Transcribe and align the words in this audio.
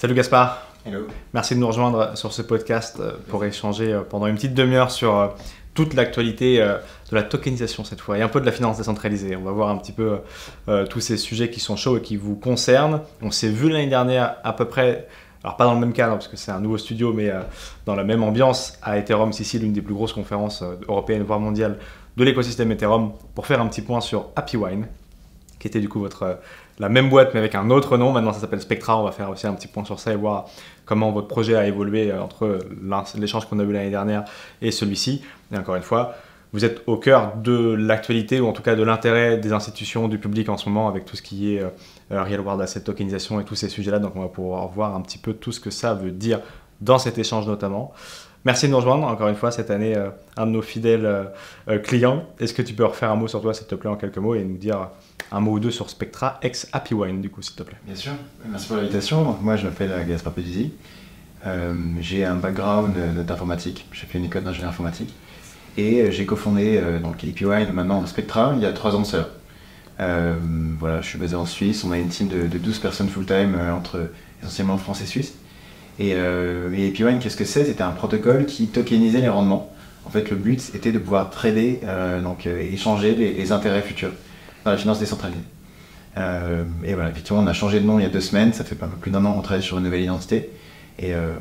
Salut 0.00 0.14
Gaspard. 0.14 0.62
Hello. 0.86 1.06
Merci 1.34 1.54
de 1.54 1.60
nous 1.60 1.66
rejoindre 1.66 2.16
sur 2.16 2.32
ce 2.32 2.40
podcast 2.40 2.96
euh, 3.00 3.18
pour 3.28 3.44
échanger 3.44 3.92
euh, 3.92 4.00
pendant 4.00 4.28
une 4.28 4.36
petite 4.36 4.54
demi-heure 4.54 4.90
sur 4.90 5.14
euh, 5.14 5.28
toute 5.74 5.92
l'actualité 5.92 6.56
de 6.56 7.14
la 7.14 7.22
tokenisation 7.22 7.84
cette 7.84 8.00
fois 8.00 8.16
et 8.16 8.22
un 8.22 8.28
peu 8.28 8.40
de 8.40 8.46
la 8.46 8.52
finance 8.52 8.78
décentralisée. 8.78 9.36
On 9.36 9.42
va 9.42 9.52
voir 9.52 9.68
un 9.68 9.76
petit 9.76 9.92
peu 9.92 10.20
tous 10.88 11.00
ces 11.00 11.18
sujets 11.18 11.50
qui 11.50 11.60
sont 11.60 11.76
chauds 11.76 11.98
et 11.98 12.00
qui 12.00 12.16
vous 12.16 12.34
concernent. 12.34 13.02
On 13.20 13.30
s'est 13.30 13.50
vu 13.50 13.68
l'année 13.68 13.88
dernière 13.88 14.36
à 14.42 14.54
peu 14.54 14.64
près, 14.64 15.06
alors 15.44 15.56
pas 15.58 15.64
dans 15.64 15.74
le 15.74 15.80
même 15.80 15.92
cadre 15.92 16.14
parce 16.14 16.28
que 16.28 16.36
c'est 16.36 16.50
un 16.50 16.60
nouveau 16.60 16.78
studio, 16.78 17.12
mais 17.12 17.30
dans 17.86 17.94
la 17.94 18.02
même 18.02 18.22
ambiance 18.24 18.78
à 18.82 18.98
Ethereum 18.98 19.32
Sicile, 19.32 19.62
l'une 19.62 19.74
des 19.74 19.82
plus 19.82 19.94
grosses 19.94 20.12
conférences 20.14 20.64
européennes 20.88 21.22
voire 21.22 21.40
mondiales 21.40 21.78
de 22.16 22.24
l'écosystème 22.24 22.72
Ethereum, 22.72 23.12
pour 23.34 23.46
faire 23.46 23.60
un 23.60 23.68
petit 23.68 23.82
point 23.82 24.00
sur 24.00 24.30
Happy 24.34 24.56
Wine, 24.56 24.88
qui 25.60 25.68
était 25.68 25.80
du 25.80 25.88
coup 25.88 26.00
votre 26.00 26.40
la 26.80 26.88
même 26.88 27.10
boîte 27.10 27.34
mais 27.34 27.38
avec 27.38 27.54
un 27.54 27.70
autre 27.70 27.96
nom. 27.96 28.10
Maintenant, 28.10 28.32
ça 28.32 28.40
s'appelle 28.40 28.60
Spectra. 28.60 28.98
On 28.98 29.04
va 29.04 29.12
faire 29.12 29.30
aussi 29.30 29.46
un 29.46 29.52
petit 29.52 29.68
point 29.68 29.84
sur 29.84 30.00
ça 30.00 30.12
et 30.12 30.16
voir 30.16 30.46
comment 30.86 31.12
votre 31.12 31.28
projet 31.28 31.54
a 31.54 31.66
évolué 31.66 32.10
euh, 32.10 32.20
entre 32.20 32.58
l'échange 33.16 33.46
qu'on 33.46 33.60
a 33.60 33.62
eu 33.62 33.72
l'année 33.72 33.90
dernière 33.90 34.24
et 34.60 34.72
celui-ci. 34.72 35.22
Et 35.52 35.58
encore 35.58 35.76
une 35.76 35.82
fois, 35.82 36.14
vous 36.52 36.64
êtes 36.64 36.82
au 36.86 36.96
cœur 36.96 37.36
de 37.36 37.74
l'actualité 37.74 38.40
ou 38.40 38.48
en 38.48 38.52
tout 38.52 38.62
cas 38.62 38.74
de 38.74 38.82
l'intérêt 38.82 39.36
des 39.36 39.52
institutions, 39.52 40.08
du 40.08 40.18
public 40.18 40.48
en 40.48 40.56
ce 40.56 40.68
moment 40.68 40.88
avec 40.88 41.04
tout 41.04 41.16
ce 41.16 41.22
qui 41.22 41.54
est 41.54 41.60
euh, 41.60 41.68
euh, 42.12 42.24
Real 42.24 42.40
World 42.40 42.62
Asset 42.62 42.80
Tokenisation 42.80 43.38
et 43.40 43.44
tous 43.44 43.54
ces 43.54 43.68
sujets-là. 43.68 43.98
Donc, 43.98 44.16
on 44.16 44.22
va 44.22 44.28
pouvoir 44.28 44.66
voir 44.68 44.96
un 44.96 45.02
petit 45.02 45.18
peu 45.18 45.34
tout 45.34 45.52
ce 45.52 45.60
que 45.60 45.70
ça 45.70 45.92
veut 45.92 46.10
dire 46.10 46.40
dans 46.80 46.98
cet 46.98 47.18
échange 47.18 47.46
notamment. 47.46 47.92
Merci 48.44 48.66
de 48.66 48.70
nous 48.70 48.78
rejoindre 48.78 49.06
encore 49.06 49.28
une 49.28 49.36
fois 49.36 49.50
cette 49.50 49.70
année, 49.70 49.94
un 50.36 50.46
de 50.46 50.52
nos 50.52 50.62
fidèles 50.62 51.30
clients. 51.84 52.24
Est-ce 52.38 52.54
que 52.54 52.62
tu 52.62 52.72
peux 52.72 52.86
refaire 52.86 53.10
un 53.10 53.16
mot 53.16 53.28
sur 53.28 53.42
toi, 53.42 53.52
s'il 53.52 53.66
te 53.66 53.74
plaît, 53.74 53.90
en 53.90 53.96
quelques 53.96 54.16
mots 54.16 54.34
et 54.34 54.42
nous 54.42 54.56
dire 54.56 54.88
un 55.30 55.40
mot 55.40 55.52
ou 55.52 55.60
deux 55.60 55.70
sur 55.70 55.90
Spectra 55.90 56.38
ex 56.42 56.66
Happy 56.72 56.94
Wine, 56.94 57.20
du 57.20 57.28
coup, 57.28 57.42
s'il 57.42 57.54
te 57.54 57.62
plaît. 57.62 57.76
Bien 57.84 57.94
sûr. 57.94 58.12
Merci 58.46 58.68
pour 58.68 58.76
l'invitation. 58.76 59.36
Moi, 59.42 59.56
je 59.56 59.66
m'appelle 59.66 60.06
Gaspard 60.08 60.32
Peduzzi. 60.32 60.72
Euh, 61.46 61.74
j'ai 62.00 62.24
un 62.24 62.34
background 62.34 62.94
d'informatique. 63.24 63.86
J'ai 63.92 64.06
fait 64.06 64.18
une 64.18 64.26
école 64.26 64.44
d'ingénieur 64.44 64.70
informatique. 64.70 65.14
Et 65.76 66.02
euh, 66.02 66.10
j'ai 66.10 66.26
cofondé 66.26 66.78
euh, 66.78 66.98
Happy 66.98 67.44
Wine, 67.44 67.72
maintenant 67.72 68.04
Spectra, 68.06 68.52
il 68.56 68.62
y 68.62 68.66
a 68.66 68.72
trois 68.72 68.94
ans 68.94 69.02
de 69.02 69.06
voilà, 70.78 71.02
je 71.02 71.06
suis 71.06 71.18
basé 71.18 71.36
en 71.36 71.44
Suisse. 71.44 71.84
On 71.84 71.92
a 71.92 71.98
une 71.98 72.08
team 72.08 72.28
de, 72.28 72.46
12 72.46 72.78
personnes 72.78 73.08
full-time, 73.08 73.54
entre 73.70 74.10
essentiellement 74.42 74.78
France 74.78 75.02
et 75.02 75.06
Suisse. 75.06 75.34
Et, 75.98 76.14
Wine, 76.14 77.18
qu'est-ce 77.20 77.36
que 77.36 77.44
c'est? 77.44 77.64
C'était 77.64 77.82
un 77.82 77.90
protocole 77.90 78.46
qui 78.46 78.68
tokenisait 78.68 79.20
les 79.20 79.28
rendements. 79.28 79.70
En 80.06 80.10
fait, 80.10 80.30
le 80.30 80.36
but 80.36 80.72
était 80.74 80.92
de 80.92 80.98
pouvoir 80.98 81.30
trader, 81.30 81.80
donc 82.22 82.46
échanger 82.46 83.14
les 83.14 83.52
intérêts 83.52 83.82
futurs 83.82 84.12
dans 84.64 84.70
la 84.70 84.76
finance 84.76 84.98
décentralisée. 84.98 85.40
Euh, 86.16 86.64
et 86.84 86.94
voilà, 86.94 87.10
effectivement, 87.10 87.40
on 87.40 87.46
a 87.46 87.52
changé 87.52 87.80
de 87.80 87.86
nom 87.86 87.98
il 87.98 88.02
y 88.02 88.06
a 88.06 88.10
deux 88.10 88.20
semaines, 88.20 88.52
ça 88.52 88.64
fait 88.64 88.74
pas 88.74 88.88
plus 89.00 89.10
d'un 89.10 89.24
an 89.24 89.32
qu'on 89.32 89.42
travaille 89.42 89.62
sur 89.62 89.78
une 89.78 89.84
nouvelle 89.84 90.02
identité, 90.02 90.50
et 90.98 91.14
euh, 91.14 91.34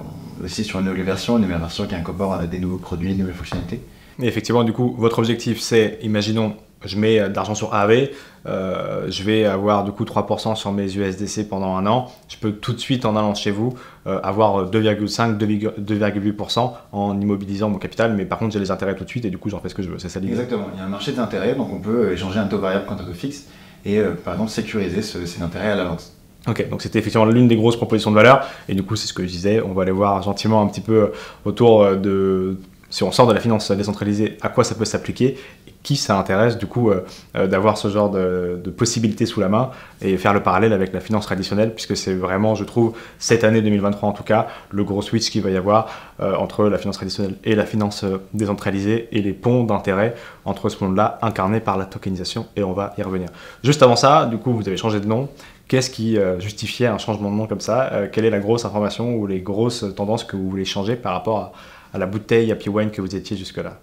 aussi 0.43 0.63
sur 0.63 0.79
une 0.79 0.85
nouvelle 0.85 1.03
version, 1.03 1.37
une 1.37 1.43
nouvelle 1.43 1.59
version 1.59 1.87
qui 1.87 1.95
incorpore 1.95 2.33
euh, 2.33 2.45
des 2.45 2.59
nouveaux 2.59 2.77
produits, 2.77 3.13
des 3.13 3.19
nouvelles 3.19 3.35
fonctionnalités. 3.35 3.81
Et 4.21 4.27
effectivement, 4.27 4.63
du 4.63 4.73
coup, 4.73 4.95
votre 4.97 5.19
objectif, 5.19 5.59
c'est, 5.59 5.97
imaginons, 6.03 6.55
je 6.85 6.97
mets 6.97 7.19
de 7.29 7.35
l'argent 7.35 7.55
sur 7.55 7.73
AAV, 7.73 8.09
je 8.45 9.23
vais 9.23 9.45
avoir 9.45 9.83
du 9.83 9.91
coup 9.91 10.05
3% 10.05 10.55
sur 10.55 10.71
mes 10.71 10.95
USDC 10.95 11.49
pendant 11.49 11.75
un 11.75 11.85
an. 11.85 12.11
Je 12.27 12.37
peux 12.37 12.51
tout 12.51 12.73
de 12.73 12.79
suite, 12.79 13.05
en 13.05 13.15
allant 13.15 13.35
chez 13.35 13.51
vous, 13.51 13.73
avoir 14.05 14.69
2,5, 14.69 15.37
2,8% 15.37 16.71
en 16.91 17.19
immobilisant 17.19 17.69
mon 17.69 17.77
capital, 17.77 18.13
mais 18.15 18.25
par 18.25 18.39
contre, 18.39 18.53
j'ai 18.53 18.59
les 18.59 18.71
intérêts 18.71 18.95
tout 18.95 19.03
de 19.03 19.09
suite 19.09 19.25
et 19.25 19.29
du 19.29 19.37
coup, 19.37 19.49
j'en 19.49 19.59
fais 19.59 19.69
ce 19.69 19.75
que 19.75 19.83
je 19.83 19.89
veux. 19.89 19.99
C'est 19.99 20.09
ça 20.09 20.19
l'idée 20.19 20.31
Exactement. 20.31 20.67
Il 20.73 20.79
y 20.79 20.81
a 20.81 20.85
un 20.85 20.89
marché 20.89 21.11
d'intérêts, 21.11 21.55
donc 21.55 21.69
on 21.73 21.79
peut 21.79 22.13
échanger 22.13 22.39
un 22.39 22.47
taux 22.47 22.59
variable 22.59 22.85
contre 22.85 23.03
un 23.03 23.05
taux 23.05 23.13
fixe 23.13 23.47
et 23.85 24.01
par 24.23 24.33
exemple 24.33 24.51
sécuriser 24.51 25.01
ces 25.01 25.41
intérêts 25.41 25.71
à 25.71 25.75
l'avance. 25.75 26.15
Ok, 26.47 26.69
donc 26.69 26.81
c'était 26.81 26.99
effectivement 26.99 27.25
l'une 27.25 27.49
des 27.49 27.57
grosses 27.57 27.75
propositions 27.75 28.11
de 28.11 28.15
valeur. 28.15 28.47
Et 28.69 28.73
du 28.73 28.81
coup, 28.81 28.95
c'est 28.95 29.07
ce 29.07 29.13
que 29.13 29.23
je 29.23 29.27
disais, 29.27 29.61
on 29.61 29.73
va 29.73 29.81
aller 29.81 29.91
voir 29.91 30.21
gentiment 30.23 30.61
un 30.61 30.67
petit 30.67 30.79
peu 30.79 31.11
autour 31.43 31.97
de 31.97 32.57
si 32.89 33.03
on 33.03 33.11
sort 33.11 33.27
de 33.27 33.33
la 33.33 33.39
finance 33.39 33.71
décentralisée, 33.71 34.37
à 34.41 34.49
quoi 34.49 34.63
ça 34.63 34.75
peut 34.75 34.85
s'appliquer 34.85 35.37
qui 35.83 35.95
ça 35.95 36.17
intéresse 36.17 36.57
du 36.57 36.65
coup 36.65 36.89
euh, 36.89 37.05
euh, 37.35 37.47
d'avoir 37.47 37.77
ce 37.77 37.87
genre 37.87 38.09
de, 38.09 38.61
possibilités 38.77 39.25
sous 39.25 39.39
la 39.39 39.49
main 39.49 39.71
et 40.01 40.17
faire 40.17 40.33
le 40.33 40.43
parallèle 40.43 40.73
avec 40.73 40.93
la 40.93 40.99
finance 40.99 41.25
traditionnelle 41.25 41.73
puisque 41.73 41.97
c'est 41.97 42.13
vraiment, 42.13 42.55
je 42.55 42.63
trouve, 42.63 42.95
cette 43.17 43.43
année 43.43 43.61
2023 43.61 44.09
en 44.09 44.11
tout 44.11 44.23
cas, 44.23 44.47
le 44.69 44.83
gros 44.83 45.01
switch 45.01 45.29
qu'il 45.29 45.41
va 45.41 45.49
y 45.49 45.57
avoir 45.57 45.87
euh, 46.19 46.35
entre 46.35 46.65
la 46.65 46.77
finance 46.77 46.97
traditionnelle 46.97 47.35
et 47.43 47.55
la 47.55 47.65
finance 47.65 48.05
décentralisée 48.33 49.07
et 49.11 49.21
les 49.21 49.33
ponts 49.33 49.63
d'intérêt 49.63 50.15
entre 50.45 50.69
ce 50.69 50.83
monde-là 50.83 51.17
incarné 51.21 51.59
par 51.59 51.77
la 51.77 51.85
tokenisation 51.85 52.45
et 52.55 52.63
on 52.63 52.73
va 52.73 52.93
y 52.97 53.01
revenir. 53.01 53.29
Juste 53.63 53.81
avant 53.81 53.95
ça, 53.95 54.25
du 54.25 54.37
coup, 54.37 54.53
vous 54.53 54.67
avez 54.67 54.77
changé 54.77 54.99
de 54.99 55.07
nom. 55.07 55.29
Qu'est-ce 55.67 55.91
qui 55.91 56.17
justifiait 56.39 56.87
un 56.87 56.97
changement 56.97 57.29
de 57.29 57.35
nom 57.35 57.45
comme 57.45 57.59
ça? 57.59 58.07
Quelle 58.11 58.25
est 58.25 58.31
la 58.31 58.39
grosse 58.39 58.65
information 58.65 59.13
ou 59.15 59.27
les 59.27 59.39
grosses 59.39 59.85
tendances 59.95 60.23
que 60.23 60.35
vous 60.35 60.49
voulez 60.49 60.65
changer 60.65 60.95
par 60.95 61.13
rapport 61.13 61.37
à 61.37 61.51
à 61.93 61.97
la 61.97 62.05
bouteille 62.05 62.51
Happy 62.51 62.69
Wine 62.69 62.91
que 62.91 63.01
vous 63.01 63.15
étiez 63.15 63.37
jusque-là 63.37 63.79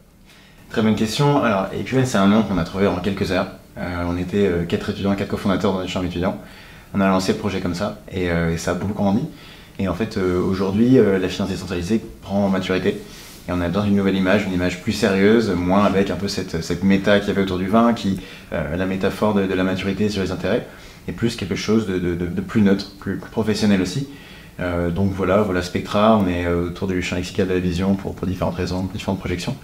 Très 0.71 0.83
bonne 0.83 0.97
question. 0.97 1.43
Alors, 1.43 1.69
Wine, 1.73 2.07
c'est 2.07 2.19
un 2.19 2.27
nom 2.27 2.43
qu'on 2.43 2.59
a 2.59 2.65
trouvé 2.65 2.87
en 2.87 2.97
quelques 2.97 3.31
heures. 3.31 3.49
Euh, 3.79 4.05
on 4.09 4.17
était 4.17 4.47
euh, 4.47 4.65
quatre 4.65 4.91
étudiants, 4.91 5.15
quatre 5.15 5.29
cofondateurs 5.29 5.73
dans 5.73 5.83
une 5.83 5.89
chambre 5.89 6.07
étudiante. 6.07 6.37
On 6.95 7.01
a 7.01 7.09
lancé 7.09 7.33
le 7.33 7.39
projet 7.39 7.61
comme 7.61 7.75
ça 7.75 8.01
et, 8.11 8.31
euh, 8.31 8.57
ça 8.57 8.73
a 8.73 8.75
beaucoup 8.75 8.95
grandi. 8.95 9.23
Et 9.79 9.89
en 9.89 9.95
fait, 9.95 10.17
aujourd'hui, 10.17 10.97
la 10.97 11.29
finance 11.29 11.51
décentralisée 11.51 12.01
prend 12.23 12.47
en 12.47 12.49
maturité 12.49 13.03
et 13.47 13.53
on 13.53 13.61
a 13.61 13.69
dans 13.69 13.85
une 13.85 13.95
nouvelle 13.95 14.17
image, 14.17 14.47
une 14.47 14.55
image 14.55 14.81
plus 14.81 14.93
sérieuse, 14.93 15.51
moins 15.51 15.85
avec 15.85 16.09
un 16.09 16.17
peu 16.17 16.29
cette, 16.29 16.63
cette 16.63 16.83
méta 16.83 17.21
qu'il 17.21 17.29
y 17.29 17.31
avait 17.33 17.43
autour 17.43 17.59
du 17.59 17.69
vin, 17.69 17.93
qui, 17.93 18.19
la 18.53 18.87
métaphore 18.87 19.35
de, 19.35 19.43
la 19.43 19.65
maturité 19.65 20.09
sur 20.09 20.23
les 20.23 20.31
intérêts, 20.31 20.67
et 21.09 21.13
plus 21.13 21.37
quelque 21.37 21.57
chose 21.57 21.87
de 21.87 22.41
plus 22.41 22.63
neutre, 22.63 22.93
plus 22.99 23.19
professionnel 23.19 23.83
aussi. 23.83 24.09
Euh, 24.61 24.91
donc 24.91 25.13
voilà, 25.13 25.43
voilà 25.43 25.63
Spectra, 25.63 26.17
on 26.17 26.27
est 26.27 26.47
euh, 26.47 26.69
autour 26.69 26.89
du 26.89 27.03
champ 27.03 27.17
lexical 27.17 27.49
de 27.49 27.55
la 27.55 27.61
vision 27.61 27.95
pour, 27.95 28.15
pour 28.15 28.27
différentes 28.27 28.55
raisons, 28.55 28.89
différentes 28.93 29.19
projections. 29.19 29.57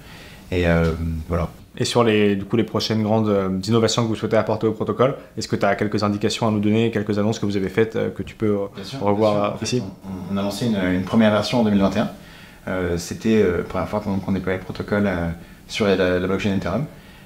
Et 0.51 0.67
euh, 0.67 0.93
voilà. 1.29 1.49
Et 1.79 1.87
sur 1.87 2.05
les, 2.05 2.37
du 2.37 2.45
coup, 2.45 2.57
les 2.57 2.65
prochaines 2.65 3.03
grandes 3.03 3.35
innovations 3.67 4.03
que 4.03 4.09
vous 4.09 4.15
souhaitez 4.15 4.37
apporter 4.37 4.67
au 4.67 4.73
protocole, 4.73 5.17
est-ce 5.39 5.49
que 5.49 5.57
tu 5.57 5.65
as 5.65 5.75
quelques 5.75 6.03
indications 6.03 6.47
à 6.47 6.51
nous 6.51 6.61
donner, 6.61 6.91
quelques 6.91 7.19
annonces 7.19 7.39
que 7.39 7.47
vous 7.47 7.57
avez 7.57 7.71
faites 7.71 7.99
que 8.15 8.23
tu 8.23 8.35
peux 8.35 8.59
revoir 9.01 9.57
ici? 9.63 9.83
On, 10.31 10.37
a 10.37 10.43
lancé 10.43 10.67
une, 10.67 11.03
première 11.05 11.31
version 11.31 11.61
en 11.61 11.65
2021. 11.65 12.11
C'était 12.99 13.43
la 13.43 13.63
première 13.63 13.89
fois 13.89 14.01
qu'on 14.01 14.33
déployait 14.33 14.59
le 14.59 14.65
protocole 14.65 15.09
sur 15.67 15.87
la, 15.87 16.19
blockchain 16.19 16.57
Ethereum. 16.57 16.85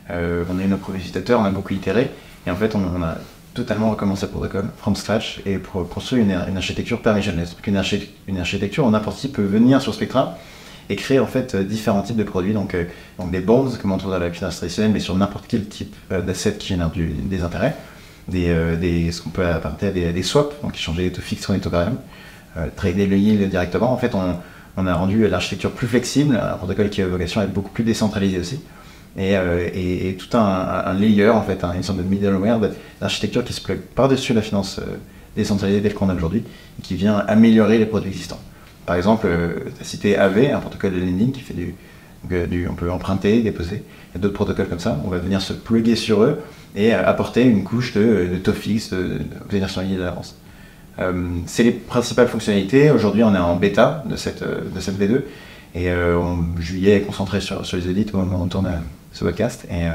on 0.09 0.59
a 0.61 0.63
eu 0.63 0.69
nos 0.69 0.77
premiers 0.77 0.99
utilisateurs, 0.99 1.41
on 1.41 1.45
a 1.45 1.51
beaucoup 1.51 1.75
itéré. 1.75 2.13
Et 2.47 2.51
en 2.53 2.55
fait, 2.55 2.77
on, 2.77 2.83
on 2.97 3.03
a 3.03 3.17
totalement 3.57 3.91
recommencer 3.91 4.27
le 4.27 4.33
protocole 4.33 4.69
from 4.79 4.95
scratch 4.95 5.41
et 5.47 5.59
pour 5.59 5.89
construire 5.89 6.23
une, 6.23 6.39
une 6.49 6.57
architecture 6.57 7.03
permissionless. 7.03 7.57
Une, 7.67 7.83
une 8.29 8.39
architecture 8.39 8.87
où 8.87 8.91
n'importe 8.91 9.19
qui 9.19 9.29
peut 9.29 9.43
venir 9.43 9.81
sur 9.83 9.93
Spectra 9.93 10.39
et 10.89 10.95
créer 10.95 11.19
en 11.19 11.27
fait 11.27 11.57
différents 11.57 12.03
types 12.03 12.17
de 12.17 12.23
produits, 12.23 12.53
donc, 12.53 12.75
euh, 12.75 12.85
donc 13.19 13.33
des 13.33 13.41
bonds 13.41 13.71
comme 13.81 13.91
on 13.91 13.99
trouve 13.99 14.13
dans 14.13 14.21
la 14.21 14.31
finance 14.31 14.59
traditionnelle, 14.59 14.93
mais 14.93 15.01
sur 15.01 15.17
n'importe 15.17 15.47
quel 15.49 15.67
type 15.67 15.97
euh, 16.13 16.21
d'asset 16.21 16.55
qui 16.55 16.69
génère 16.69 16.91
des 16.95 17.43
intérêts, 17.43 17.75
des, 18.29 18.51
euh, 18.51 18.77
des, 18.77 19.11
ce 19.11 19.21
qu'on 19.21 19.31
peut 19.31 19.47
apporter 19.47 19.91
des, 19.91 20.13
des 20.13 20.23
swaps, 20.23 20.55
donc 20.63 20.77
échanger 20.77 21.03
les 21.03 21.13
taux 21.13 21.23
fixes 21.23 21.43
sur 21.43 21.55
les 21.55 21.59
taux 21.59 21.71
variables, 21.71 21.99
trader 22.77 23.07
le 23.07 23.17
yield 23.19 23.51
directement. 23.51 23.93
En 23.93 23.99
fait, 23.99 24.15
on, 24.15 24.37
on 24.77 24.87
a 24.87 24.95
rendu 24.95 25.27
l'architecture 25.29 25.73
plus 25.73 25.89
flexible, 25.89 26.37
un 26.37 26.57
protocole 26.57 26.89
qui 26.89 27.03
a 27.03 27.07
vocation 27.07 27.41
à 27.41 27.45
être 27.45 27.53
beaucoup 27.53 27.71
plus 27.71 27.85
décentralisé 27.85 28.39
aussi. 28.39 28.61
Euh, 29.19 29.69
et, 29.73 30.15
tout 30.15 30.37
un, 30.37 30.95
layer, 30.95 31.31
en 31.31 31.43
fait, 31.43 31.63
une 31.65 31.83
sorte 31.83 31.99
de 31.99 32.03
middleware 32.03 32.61
d'architecture 33.01 33.45
qui 33.45 33.53
se 33.53 33.61
plug 33.61 33.81
par-dessus 33.81 34.35
la 34.35 34.43
finance 34.43 34.79
euh, 34.79 34.97
décentralisée 35.37 35.81
telle 35.81 35.95
qu'on 35.95 36.09
a 36.09 36.15
aujourd'hui, 36.15 36.45
et 36.79 36.83
qui 36.83 36.95
vient 36.95 37.19
améliorer 37.27 37.79
les 37.79 37.87
produits 37.87 38.11
existants. 38.11 38.41
Par 38.85 38.97
exemple, 38.97 39.27
euh, 39.29 39.55
tu 39.77 39.83
as 39.83 39.85
cité 39.85 40.17
AV, 40.17 40.51
un 40.53 40.61
protocole 40.61 40.95
de 40.95 41.01
lending 41.01 41.33
qui 41.33 41.41
fait 41.41 41.55
du, 41.55 41.75
on 42.69 42.75
peut 42.75 42.91
emprunter, 42.91 43.41
déposer. 43.43 43.83
Il 44.11 44.17
y 44.17 44.19
a 44.19 44.21
d'autres 44.21 44.35
protocoles 44.35 44.69
comme 44.69 44.81
ça. 44.81 45.01
On 45.05 45.09
va 45.09 45.19
venir 45.19 45.41
se 45.41 45.53
plugger 45.53 45.97
sur 45.97 46.23
eux 46.23 46.41
et 46.75 46.93
apporter 46.93 47.43
une 47.43 47.63
couche 47.65 47.95
de, 47.95 48.39
de 48.43 48.53
fixe, 48.53 48.91
de, 48.91 49.21
de 49.51 49.67
sur 49.67 49.83
de 49.83 50.03
l'avance. 50.03 50.37
c'est 51.47 51.63
les 51.63 51.71
principales 51.71 52.27
fonctionnalités. 52.27 52.91
Aujourd'hui, 52.91 53.23
on 53.23 53.35
est 53.35 53.39
en 53.39 53.55
bêta 53.57 54.03
de 54.11 54.17
cette, 54.17 54.43
de 54.43 54.81
cette 54.81 54.99
V2. 54.99 55.23
Et 55.77 55.93
en 55.93 56.39
juillet, 56.59 57.03
concentré 57.03 57.41
sur, 57.41 57.65
sur 57.65 57.77
les 57.77 57.89
audits 57.89 58.07
où 58.13 58.19
on 58.19 58.49
tourne 58.49 58.69
ce 59.17 59.25
podcast. 59.25 59.67
Et, 59.71 59.87
euh, 59.87 59.93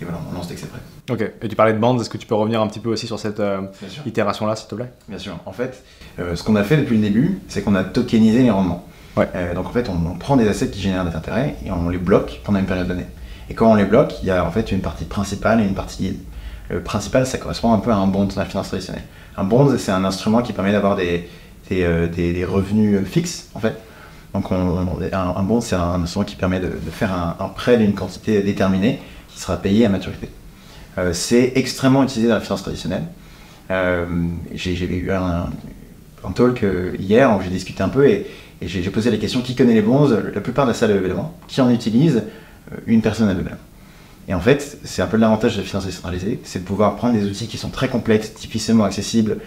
et 0.00 0.04
voilà, 0.04 0.20
on 0.30 0.34
lance 0.34 0.48
dès 0.48 0.54
que 0.54 0.60
c'est 0.60 0.70
prêt. 0.70 0.80
Ok, 1.10 1.32
et 1.42 1.48
tu 1.48 1.56
parlais 1.56 1.72
de 1.72 1.78
bandes, 1.78 2.00
est-ce 2.00 2.10
que 2.10 2.18
tu 2.18 2.26
peux 2.26 2.34
revenir 2.34 2.62
un 2.62 2.68
petit 2.68 2.78
peu 2.78 2.90
aussi 2.90 3.06
sur 3.06 3.18
cette 3.18 3.40
euh, 3.40 3.62
itération-là, 4.06 4.54
s'il 4.54 4.68
te 4.68 4.74
plaît? 4.74 4.92
Bien 5.08 5.18
sûr. 5.18 5.36
En 5.44 5.52
fait, 5.52 5.82
euh, 6.18 6.36
ce 6.36 6.44
qu'on 6.44 6.56
a 6.56 6.62
fait 6.62 6.76
depuis 6.76 6.96
le 6.96 7.02
début, 7.02 7.40
c'est 7.48 7.62
qu'on 7.62 7.74
a 7.74 7.84
tokenisé 7.84 8.42
les 8.42 8.50
rendements. 8.50 8.84
Ouais. 9.16 9.26
donc 9.52 9.66
en 9.66 9.70
fait, 9.70 9.88
on, 9.88 10.16
prend 10.16 10.36
des 10.36 10.46
assets 10.46 10.70
qui 10.70 10.80
génèrent 10.80 11.04
des 11.04 11.16
intérêts 11.16 11.56
et 11.66 11.72
on 11.72 11.88
les 11.88 11.98
bloque 11.98 12.40
pendant 12.44 12.60
une 12.60 12.66
période 12.66 12.86
donnée. 12.86 13.06
Et 13.50 13.54
quand 13.54 13.68
on 13.68 13.74
les 13.74 13.84
bloque, 13.84 14.14
il 14.22 14.28
y 14.28 14.30
a 14.30 14.44
en 14.44 14.50
fait 14.52 14.70
une 14.70 14.80
partie 14.80 15.06
principale 15.06 15.60
et 15.60 15.64
une 15.64 15.74
partie 15.74 16.04
yield. 16.04 16.18
Le 16.70 16.80
principal, 16.82 17.26
ça 17.26 17.38
correspond 17.38 17.72
un 17.72 17.78
peu 17.78 17.90
à 17.90 17.96
un 17.96 18.06
bond 18.06 18.26
dans 18.26 18.36
la 18.36 18.44
finance 18.44 18.68
traditionnelle. 18.68 19.02
Un 19.36 19.42
bond, 19.42 19.76
c'est 19.76 19.90
un 19.90 20.04
instrument 20.04 20.40
qui 20.42 20.52
permet 20.52 20.70
d'avoir 20.70 20.94
des, 20.94 21.28
des, 21.68 22.06
des, 22.06 22.44
revenus 22.44 23.04
fixes, 23.08 23.48
en 23.54 23.58
fait, 23.58 23.74
donc 24.34 24.52
un, 24.52 25.42
bon, 25.42 25.60
c'est 25.60 25.74
un 25.74 26.02
instrument 26.02 26.24
qui 26.24 26.36
permet 26.36 26.60
de, 26.60 26.70
faire 26.90 27.12
un, 27.12 27.48
prêt 27.48 27.78
d'une 27.78 27.94
quantité 27.94 28.42
déterminée 28.42 29.00
qui 29.28 29.40
sera 29.40 29.56
payé 29.56 29.86
à 29.86 29.88
maturité. 29.88 30.28
Euh, 30.98 31.12
c'est 31.12 31.52
extrêmement 31.54 32.02
utilisé 32.02 32.28
dans 32.28 32.34
la 32.34 32.40
finance 32.40 32.62
traditionnelle. 32.62 33.04
Euh, 33.70 34.06
j'ai 34.54 34.72
eu 34.74 35.10
un 35.10 35.50
talk 36.34 36.64
hier 36.98 37.34
où 37.36 37.42
j'ai 37.42 37.50
discuté 37.50 37.82
un 37.82 37.88
peu 37.88 38.06
et, 38.06 38.26
j'ai 38.60 38.90
posé 38.90 39.08
la 39.12 39.18
question 39.18 39.40
qui 39.40 39.54
connaît 39.54 39.74
les 39.74 39.82
bonds 39.82 40.08
La 40.34 40.40
plupart 40.40 40.66
de 40.66 40.72
la 40.72 40.74
salle 40.74 40.90
évidemment. 40.90 41.38
Qui 41.46 41.60
en 41.60 41.70
utilise? 41.70 42.24
Une 42.86 43.00
personne 43.00 43.30
à 43.30 43.34
deux 43.34 43.44
Et 44.28 44.34
en 44.34 44.40
fait, 44.40 44.78
c'est 44.84 45.00
un 45.00 45.06
peu 45.06 45.16
l'avantage 45.16 45.56
de 45.56 45.62
la 45.62 45.66
finance 45.66 45.86
décentralisée, 45.86 46.38
c'est 46.44 46.58
de 46.58 46.64
pouvoir 46.64 46.96
prendre 46.96 47.14
des 47.14 47.24
outils 47.24 47.46
qui 47.46 47.56
sont 47.56 47.70
très 47.70 47.88
complexes, 47.88 48.34
difficilement 48.34 48.84
accessibles, 48.84 49.38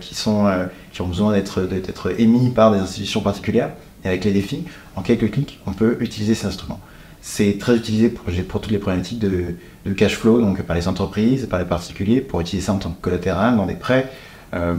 qui, 0.00 0.16
sont, 0.16 0.50
qui 0.90 1.02
ont 1.02 1.06
besoin 1.06 1.32
d'être 1.34 2.10
émis 2.18 2.50
par 2.50 2.72
des 2.72 2.78
institutions 2.78 3.20
particulières. 3.20 3.70
Et 4.04 4.08
avec 4.08 4.24
les 4.24 4.32
défis, 4.32 4.64
en 4.96 5.02
quelques 5.02 5.30
clics, 5.30 5.60
on 5.66 5.72
peut 5.72 5.96
utiliser 6.00 6.34
ces 6.34 6.46
instruments. 6.46 6.80
C'est 7.20 7.58
très 7.58 7.76
utilisé 7.76 8.10
pour, 8.10 8.24
pour, 8.48 8.60
toutes 8.60 8.70
les 8.70 8.78
problématiques 8.78 9.18
de, 9.18 9.54
cash 9.96 10.16
flow, 10.16 10.40
donc 10.40 10.62
par 10.62 10.76
les 10.76 10.86
entreprises, 10.86 11.46
par 11.46 11.58
les 11.58 11.64
particuliers, 11.64 12.20
pour 12.20 12.40
utiliser 12.40 12.66
ça 12.66 12.72
en 12.74 12.78
tant 12.78 12.90
que 12.90 13.00
collatéral 13.00 13.56
dans 13.56 13.66
des 13.66 13.74
prêts. 13.74 14.10
Euh, 14.54 14.74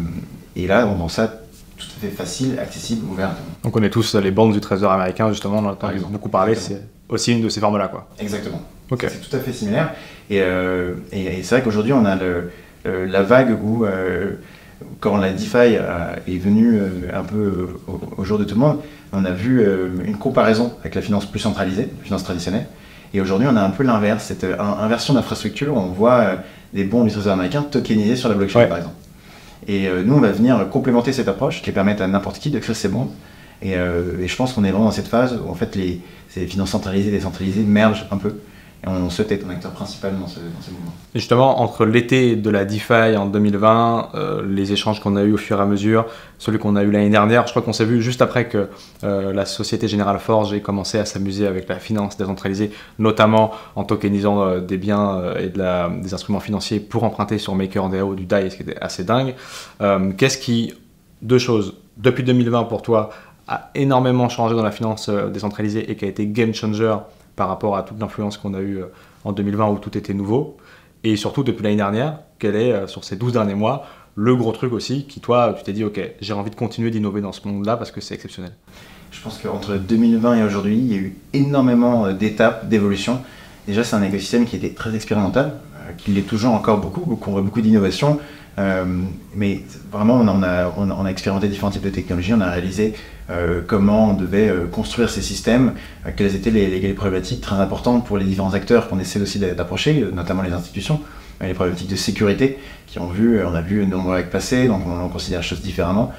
et 0.56 0.68
là, 0.68 0.88
on 0.88 0.95
rend 0.95 1.10
ça 1.10 1.27
tout 1.77 1.88
à 1.98 2.00
fait 2.01 2.12
facile, 2.12 2.57
accessible, 2.60 3.06
ouvert. 3.10 3.31
On 3.63 3.69
connaît 3.69 3.89
tous 3.89 4.16
les 4.16 4.31
bandes 4.31 4.54
du 4.54 4.60
Trésor 4.60 4.92
américain, 4.92 5.30
justement, 5.30 5.62
dont 5.62 5.77
on 5.81 5.88
a 5.88 5.94
beaucoup 6.10 6.30
parlé. 6.30 6.56
C'est 6.56 6.81
aussi 7.07 7.33
une 7.33 7.42
de 7.42 7.50
ces 7.50 7.60
formes-là, 7.60 7.88
quoi. 7.88 8.07
Exactement. 8.19 8.62
C'est 9.00 9.30
tout 9.30 9.36
à 9.36 9.39
fait 9.39 9.54
similaire. 9.54 9.94
Et, 10.30 10.42
euh, 10.42 10.95
et, 11.12 11.44
c'est 11.44 11.56
vrai 11.56 11.63
qu'aujourd'hui, 11.63 11.94
on 11.94 12.06
a 12.06 12.16
le, 12.16 12.51
la 12.86 13.24
vague 13.24 13.57
où, 13.63 13.86
euh, 13.86 14.33
quand 14.99 15.17
la 15.17 15.31
DeFi 15.31 15.77
est 16.27 16.37
venue 16.37 16.79
un 17.13 17.23
peu 17.23 17.67
au, 18.17 18.23
jour 18.23 18.37
de 18.37 18.43
tout 18.43 18.55
le 18.55 18.61
monde, 18.61 18.79
on 19.13 19.25
a 19.25 19.31
vu 19.31 19.61
euh, 19.61 19.89
une 20.05 20.17
comparaison 20.17 20.73
avec 20.81 20.95
la 20.95 21.01
finance 21.01 21.25
plus 21.25 21.39
centralisée, 21.39 21.89
la 21.97 22.05
finance 22.05 22.23
traditionnelle. 22.23 22.67
Et 23.13 23.21
aujourd'hui, 23.21 23.47
on 23.49 23.55
a 23.55 23.61
un 23.61 23.71
peu 23.71 23.83
l'inverse, 23.83 24.25
cette 24.25 24.43
euh, 24.43 24.59
inversion 24.59 25.13
d'infrastructure. 25.13 25.75
On 25.75 25.87
voit 25.87 26.19
euh, 26.19 26.35
des 26.73 26.83
bons 26.83 27.03
du 27.03 27.11
trésor 27.11 27.33
américain 27.33 27.63
tokenisés 27.63 28.15
sur 28.15 28.29
la 28.29 28.35
blockchain, 28.35 28.67
par 28.67 28.77
exemple. 28.77 28.95
Et 29.67 29.89
nous, 30.05 30.15
on 30.15 30.21
va 30.21 30.31
venir 30.31 30.67
complémenter 30.69 31.11
cette 31.11 31.27
approche 31.27 31.61
qui 31.61 31.71
permet 31.71 32.01
à 32.01 32.07
n'importe 32.07 32.39
qui 32.39 32.49
de 32.49 32.57
créer 32.59 32.73
ses 32.73 32.87
bons. 32.87 33.09
Et, 33.61 33.73
je 33.75 34.35
pense 34.35 34.53
qu'on 34.53 34.63
est 34.63 34.71
vraiment 34.71 34.85
dans 34.85 34.91
cette 34.91 35.09
phase 35.09 35.37
où 35.45 35.49
en 35.49 35.53
fait 35.53 35.75
les, 35.75 36.01
ces 36.29 36.47
finances 36.47 36.69
centralisées 36.69 37.09
et 37.09 37.11
décentralisées 37.11 37.63
mergent 37.63 38.07
un 38.09 38.17
peu 38.17 38.35
on 38.87 39.09
souhaite 39.09 39.31
être 39.31 39.45
un 39.45 39.49
acteur 39.49 39.71
principal 39.71 40.17
dans 40.17 40.27
ce, 40.27 40.39
mouvement. 40.39 40.91
justement, 41.13 41.61
entre 41.61 41.85
l'été 41.85 42.35
de 42.35 42.49
la 42.49 42.63
DeFi 42.63 43.17
en 43.17 43.25
2020, 43.25 44.11
euh, 44.15 44.45
les 44.47 44.71
échanges 44.71 45.01
qu'on 45.01 45.15
a 45.15 45.23
eu 45.23 45.33
au 45.33 45.37
fur 45.37 45.59
et 45.59 45.61
à 45.61 45.65
mesure, 45.65 46.05
celui 46.37 46.59
qu'on 46.59 46.75
a 46.75 46.83
eu 46.83 46.91
l'année 46.91 47.09
dernière, 47.09 47.45
je 47.45 47.51
crois 47.51 47.61
qu'on 47.61 47.73
s'est 47.73 47.85
vu 47.85 48.01
juste 48.01 48.21
après 48.21 48.47
que 48.47 48.69
euh, 49.03 49.33
la 49.33 49.45
Société 49.45 49.87
Générale 49.87 50.19
Forge 50.19 50.53
ait 50.53 50.61
commencé 50.61 50.97
à 50.97 51.05
s'amuser 51.05 51.45
avec 51.45 51.67
la 51.67 51.75
finance 51.75 52.15
décentralisée, 52.17 52.71
notamment 52.99 53.51
en 53.75 53.83
tokenisant 53.83 54.41
euh, 54.41 54.59
des 54.61 54.77
biens 54.77 55.33
et 55.37 55.49
des 55.49 56.13
instruments 56.13 56.39
financiers 56.39 56.79
pour 56.79 57.03
emprunter 57.03 57.37
sur 57.37 57.55
MakerDAO 57.55 58.15
du 58.15 58.25
DAI, 58.25 58.49
ce 58.49 58.55
qui 58.55 58.63
était 58.63 58.79
assez 58.79 59.03
dingue. 59.03 59.35
Qu'est-ce 60.17 60.37
qui, 60.37 60.73
deux 61.21 61.37
choses, 61.37 61.75
depuis 61.97 62.23
2020 62.23 62.63
pour 62.63 62.81
toi, 62.81 63.09
a 63.47 63.71
énormément 63.75 64.29
changé 64.29 64.55
dans 64.55 64.63
la 64.63 64.71
finance 64.71 65.09
décentralisée 65.09 65.91
et 65.91 65.95
qui 65.95 66.05
a 66.05 66.07
été 66.07 66.27
game 66.27 66.53
changer 66.53 66.95
par 67.39 67.47
rapport 67.47 67.77
à 67.77 67.83
toute 67.83 67.97
l'influence 68.01 68.36
qu'on 68.36 68.53
a 68.53 68.59
eue 68.59 68.80
euh, 68.80 68.88
en 69.24 69.31
2020 69.31 69.69
où 69.69 69.77
tout 69.80 69.97
était 69.97 70.13
nouveau. 70.13 70.57
Et 71.06 71.15
surtout, 71.15 71.41
depuis 71.41 71.63
l'année 71.63 71.77
dernière, 71.77 72.19
quel 72.38 72.57
est, 72.57 72.74
euh, 72.74 72.86
sur 72.86 73.06
ces 73.06 73.15
12 73.15 73.31
derniers 73.31 73.56
mois, 73.56 73.86
le 74.15 74.36
gros 74.36 74.51
truc 74.51 74.74
aussi 74.74 75.06
qui, 75.06 75.21
toi, 75.21 75.56
tu 75.57 75.63
t'es 75.63 75.71
dit, 75.71 75.86
OK, 75.86 76.01
j'ai 76.19 76.33
envie 76.33 76.50
de 76.50 76.57
continuer 76.57 76.91
d'innover 76.91 77.21
dans 77.21 77.31
ce 77.31 77.47
monde-là 77.47 77.77
parce 77.77 77.91
que 77.91 78.01
c'est 78.01 78.13
exceptionnel 78.13 78.51
Je 79.12 79.21
pense 79.21 79.38
qu'entre 79.38 79.77
2020 79.77 80.36
et 80.36 80.44
aujourd'hui, 80.44 80.75
il 80.75 80.91
y 80.91 80.95
a 80.95 80.97
eu 80.97 81.15
énormément 81.31 82.07
euh, 82.07 82.12
d'étapes, 82.12 82.68
d'évolution. 82.68 83.21
Déjà, 83.65 83.85
c'est 83.85 83.95
un 83.95 84.03
écosystème 84.03 84.45
qui 84.45 84.57
était 84.57 84.74
très 84.74 84.94
expérimental, 84.94 85.53
qui 85.97 86.12
l'est 86.12 86.27
toujours 86.27 86.51
encore 86.51 86.80
beaucoup, 86.80 87.06
beaucoup, 87.06 87.31
beaucoup 87.31 87.62
d'innovation. 88.59 89.07
mais 89.35 89.61
vraiment, 89.91 90.15
on, 90.19 90.44
a, 91.06 91.09
expérimenté 91.09 91.47
différents 91.47 91.71
types 91.71 91.83
de 91.83 91.89
technologies, 91.89 92.33
on 92.33 92.41
a 92.41 92.50
réalisé 92.50 92.94
euh, 93.29 93.61
comment 93.65 94.11
on 94.11 94.13
devait 94.13 94.50
euh, 94.50 94.65
construire 94.65 95.09
ces 95.09 95.21
systèmes, 95.21 95.73
euh, 96.06 96.09
quelles 96.15 96.35
étaient 96.35 96.50
les, 96.50 96.94
problématiques 96.94 97.41
très 97.41 97.57
importantes 97.57 98.06
pour 98.06 98.17
les 98.17 98.25
différents 98.25 98.56
acteurs 98.56 98.89
qu'on 98.89 99.00
essaie 99.00 99.21
aussi 99.21 99.38
d'approcher, 99.38 100.03
notamment 100.13 100.41
les 100.41 100.51
institutions, 100.51 101.00
les 101.41 101.53
problématiques 101.53 101.89
de 101.89 101.95
sécurité 101.95 102.57
qui 102.88 102.97
ont 102.97 103.07
vu, 103.07 103.44
on 103.44 103.53
a 103.53 103.61
vu 103.61 103.85
de 103.85 103.91
nombreux 103.91 104.15
règles 104.15 104.29
passer, 104.29 104.67
donc 104.67 104.81
on, 104.88 105.07
considère 105.09 105.41
les 105.41 105.45
choses 105.45 105.61
différemment. 105.61 106.11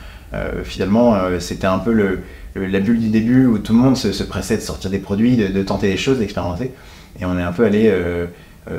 finalement, 0.63 1.19
c'était 1.41 1.67
un 1.67 1.79
peu 1.79 2.21
la 2.55 2.81
bulle 2.81 3.01
du 3.01 3.09
début 3.09 3.45
où 3.45 3.59
tout 3.59 3.73
le 3.73 3.81
monde 3.81 3.97
se, 3.97 4.23
pressait 4.23 4.57
de 4.57 4.63
sortir 4.63 4.89
des 4.89 5.01
produits, 5.01 5.37
de, 5.37 5.63
tenter 5.63 5.91
des 5.91 5.97
choses, 5.97 6.21
d'expérimenter. 6.21 6.73
Et 7.21 7.25
on 7.25 7.37
est 7.39 7.43
un 7.43 7.53
peu 7.53 7.67
allé 7.67 7.93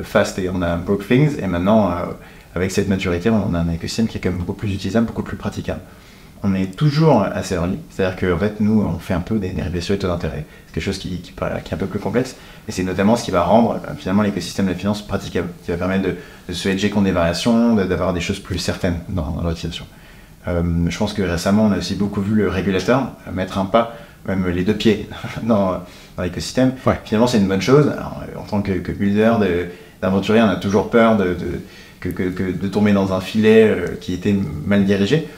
fast 0.02 0.38
et 0.38 0.48
on 0.52 0.62
a 0.62 0.76
broke 0.76 1.06
things. 1.06 1.38
Et 1.38 1.46
maintenant, 1.46 1.92
avec 2.54 2.70
cette 2.70 2.88
maturité, 2.88 3.30
on 3.30 3.54
a 3.54 3.58
un 3.58 3.70
écosystème 3.70 4.08
qui 4.08 4.18
est 4.18 4.20
quand 4.20 4.30
même 4.30 4.38
beaucoup 4.38 4.52
plus 4.52 4.72
utilisable, 4.72 5.06
beaucoup 5.06 5.22
plus 5.22 5.36
praticable 5.36 5.80
on 6.44 6.54
est 6.54 6.74
toujours 6.76 7.22
assez 7.22 7.54
early. 7.54 7.78
C'est-à-dire 7.90 8.16
qu'en 8.16 8.38
fait, 8.38 8.60
nous, 8.60 8.82
on 8.82 8.98
fait 8.98 9.14
un 9.14 9.20
peu 9.20 9.38
des 9.38 9.50
dérivés 9.50 9.80
sur 9.80 9.94
les 9.94 9.98
taux 9.98 10.08
d'intérêt. 10.08 10.44
C'est 10.66 10.74
quelque 10.74 10.84
chose 10.84 10.98
qui, 10.98 11.20
qui, 11.20 11.32
est 11.40 11.72
un 11.74 11.76
peu 11.76 11.86
plus 11.86 12.00
complexe. 12.00 12.36
Et 12.66 12.72
c'est 12.72 12.82
notamment 12.82 13.16
ce 13.16 13.24
qui 13.24 13.30
va 13.30 13.44
rendre 13.44 13.74
euh, 13.74 13.94
finalement 13.96 14.22
l'écosystème 14.22 14.66
de 14.66 14.72
la 14.72 14.76
finance 14.76 15.02
praticable, 15.02 15.48
qui 15.64 15.70
va 15.70 15.76
permettre 15.76 16.08
de, 16.48 16.52
se 16.52 16.68
hedger 16.68 16.90
contre 16.90 17.04
des 17.04 17.12
variations, 17.12 17.74
d'avoir 17.76 18.12
des 18.12 18.20
choses 18.20 18.40
plus 18.40 18.58
certaines 18.58 18.98
dans, 19.08 19.40
l'utilisation. 19.46 19.86
Euh, 20.48 20.62
je 20.88 20.98
pense 20.98 21.12
que 21.12 21.22
récemment, 21.22 21.66
on 21.66 21.72
a 21.72 21.78
aussi 21.78 21.94
beaucoup 21.94 22.20
vu 22.20 22.34
le 22.34 22.48
régulateur 22.48 23.12
mettre 23.32 23.58
un 23.58 23.66
pas, 23.66 23.94
même 24.26 24.48
les 24.48 24.64
deux 24.64 24.74
pieds, 24.74 25.08
dans, 25.42 25.80
l'écosystème. 26.20 26.72
Finalement, 27.04 27.28
c'est 27.28 27.38
une 27.38 27.48
bonne 27.48 27.62
chose. 27.62 27.92
en 28.36 28.42
tant 28.42 28.62
que, 28.62 28.92
builder, 28.92 29.34
d'aventurier, 30.00 30.42
on 30.42 30.48
a 30.48 30.56
toujours 30.56 30.90
peur 30.90 31.16
de, 31.16 31.34
de 31.34 31.60
tomber 32.68 32.92
dans 32.92 33.12
un 33.12 33.20
filet 33.20 33.64
euh, 33.64 33.96
qui 34.00 34.14
était 34.14 34.34
mal 34.66 34.84
dirigé. 34.84 35.28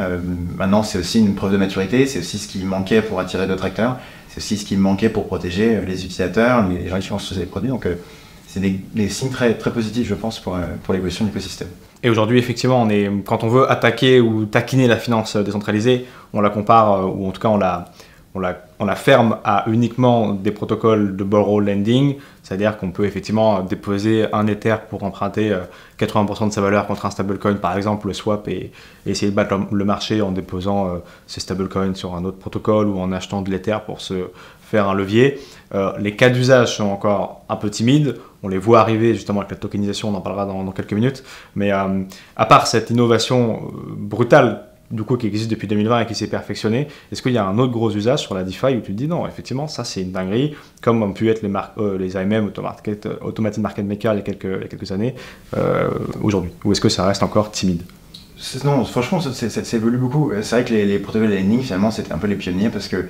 Euh, 0.00 0.18
maintenant, 0.56 0.82
c'est 0.82 0.98
aussi 0.98 1.20
une 1.20 1.34
preuve 1.34 1.52
de 1.52 1.56
maturité, 1.56 2.06
c'est 2.06 2.20
aussi 2.20 2.38
ce 2.38 2.48
qui 2.48 2.64
manquait 2.64 3.02
pour 3.02 3.20
attirer 3.20 3.46
d'autres 3.46 3.64
acteurs, 3.64 3.98
c'est 4.28 4.38
aussi 4.38 4.56
ce 4.56 4.64
qui 4.64 4.76
manquait 4.76 5.10
pour 5.10 5.26
protéger 5.26 5.76
euh, 5.76 5.84
les 5.86 6.04
utilisateurs, 6.04 6.66
les 6.68 6.88
gens 6.88 6.98
qui 6.98 7.08
vont 7.08 7.18
sur 7.18 7.36
ces 7.36 7.46
produits. 7.46 7.70
Donc, 7.70 7.86
c'est 8.46 8.60
des, 8.60 9.08
signes 9.08 9.30
très, 9.30 9.54
très 9.54 9.72
positifs, 9.72 10.06
je 10.06 10.14
pense, 10.14 10.38
pour, 10.38 10.58
pour 10.82 10.92
l'évolution 10.92 11.24
de 11.24 11.30
l'écosystème. 11.30 11.68
Et 12.02 12.10
aujourd'hui, 12.10 12.38
effectivement, 12.38 12.82
on 12.82 12.90
est, 12.90 13.10
quand 13.24 13.44
on 13.44 13.48
veut 13.48 13.70
attaquer 13.70 14.20
ou 14.20 14.44
taquiner 14.44 14.86
la 14.88 14.96
finance 14.96 15.36
décentralisée, 15.36 16.04
on 16.34 16.40
la 16.40 16.50
compare, 16.50 17.16
ou 17.16 17.28
en 17.28 17.30
tout 17.30 17.40
cas, 17.40 17.48
on 17.48 17.56
la, 17.56 17.86
on 18.34 18.40
la, 18.40 18.94
ferme 18.96 19.38
à 19.44 19.64
uniquement 19.68 20.32
des 20.32 20.52
protocoles 20.52 21.16
de 21.16 21.24
borrow 21.24 21.60
lending, 21.60 22.16
c'est-à-dire 22.42 22.78
qu'on 22.78 22.90
peut 22.90 23.04
effectivement 23.04 23.60
déposer 23.60 24.26
un 24.32 24.46
Ether 24.46 24.76
pour 24.88 25.04
emprunter 25.04 25.54
80% 25.98 26.44
euh, 26.44 26.46
de 26.46 26.52
sa 26.52 26.60
valeur 26.62 26.86
contre 26.86 27.04
un 27.04 27.10
stablecoin, 27.10 27.54
par 27.54 27.76
exemple 27.76 28.06
le 28.06 28.14
swap, 28.14 28.48
et, 28.48 28.72
essayer 29.04 29.30
de 29.30 29.36
battre 29.36 29.58
le 29.70 29.84
marché 29.84 30.22
en 30.22 30.32
déposant 30.32 30.86
euh, 30.86 30.98
ces 31.26 31.40
stablecoins 31.40 31.94
sur 31.94 32.14
un 32.14 32.24
autre 32.24 32.38
protocole 32.38 32.86
ou 32.88 32.98
en 32.98 33.12
achetant 33.12 33.42
de 33.42 33.50
l'Ether 33.50 33.78
pour 33.84 34.00
se 34.00 34.28
faire 34.62 34.88
un 34.88 34.94
levier. 34.94 35.38
Euh, 35.74 35.92
les 35.98 36.16
cas 36.16 36.30
d'usage 36.30 36.76
sont 36.76 36.84
encore 36.84 37.44
un 37.50 37.56
peu 37.56 37.68
timides, 37.68 38.16
on 38.42 38.48
les 38.48 38.58
voit 38.58 38.80
arriver 38.80 39.12
justement 39.14 39.40
avec 39.40 39.50
la 39.50 39.58
tokenisation, 39.58 40.08
on 40.08 40.14
en 40.14 40.22
parlera 40.22 40.46
dans, 40.46 40.64
dans 40.64 40.72
quelques 40.72 40.94
minutes, 40.94 41.22
mais 41.54 41.70
à 41.70 42.46
part 42.46 42.66
cette 42.66 42.88
innovation 42.88 43.70
brutale 43.96 44.71
du 44.92 45.02
coup 45.04 45.16
qui 45.16 45.26
existe 45.26 45.50
depuis 45.50 45.66
2020 45.66 46.00
et 46.00 46.06
qui 46.06 46.14
s'est 46.14 46.28
perfectionné. 46.28 46.86
Est-ce 47.10 47.22
qu'il 47.22 47.32
y 47.32 47.38
a 47.38 47.44
un 47.44 47.58
autre 47.58 47.72
gros 47.72 47.90
usage 47.90 48.20
sur 48.20 48.34
la 48.34 48.44
DeFi 48.44 48.76
où 48.76 48.80
tu 48.80 48.92
te 48.92 48.92
dis 48.92 49.08
non, 49.08 49.26
effectivement, 49.26 49.66
ça 49.66 49.84
c'est 49.84 50.02
une 50.02 50.12
dinguerie, 50.12 50.54
comme 50.82 51.02
ont 51.02 51.12
pu 51.12 51.30
être 51.30 51.42
les, 51.42 51.50
euh, 51.78 51.98
les 51.98 52.16
AMM, 52.16 52.52
euh, 52.56 53.50
Market 53.58 53.84
Maker, 53.84 54.14
il 54.14 54.16
y 54.16 54.20
a 54.20 54.22
quelques, 54.22 54.92
années, 54.92 55.14
euh, 55.56 55.88
aujourd'hui? 56.22 56.50
Ou 56.64 56.72
est-ce 56.72 56.80
que 56.80 56.88
ça 56.88 57.06
reste 57.06 57.22
encore 57.22 57.50
timide? 57.50 57.82
Non, 58.64 58.84
franchement, 58.84 59.20
ça, 59.20 59.76
évolue 59.76 59.98
beaucoup. 59.98 60.32
C'est 60.42 60.56
vrai 60.56 60.64
que 60.64 60.74
les, 60.74 60.98
protocoles 60.98 61.30
de 61.30 61.36
lending, 61.36 61.62
finalement, 61.62 61.92
c'était 61.92 62.12
un 62.12 62.18
peu 62.18 62.26
les 62.26 62.34
pionniers 62.34 62.70
parce 62.70 62.88
que 62.88 63.06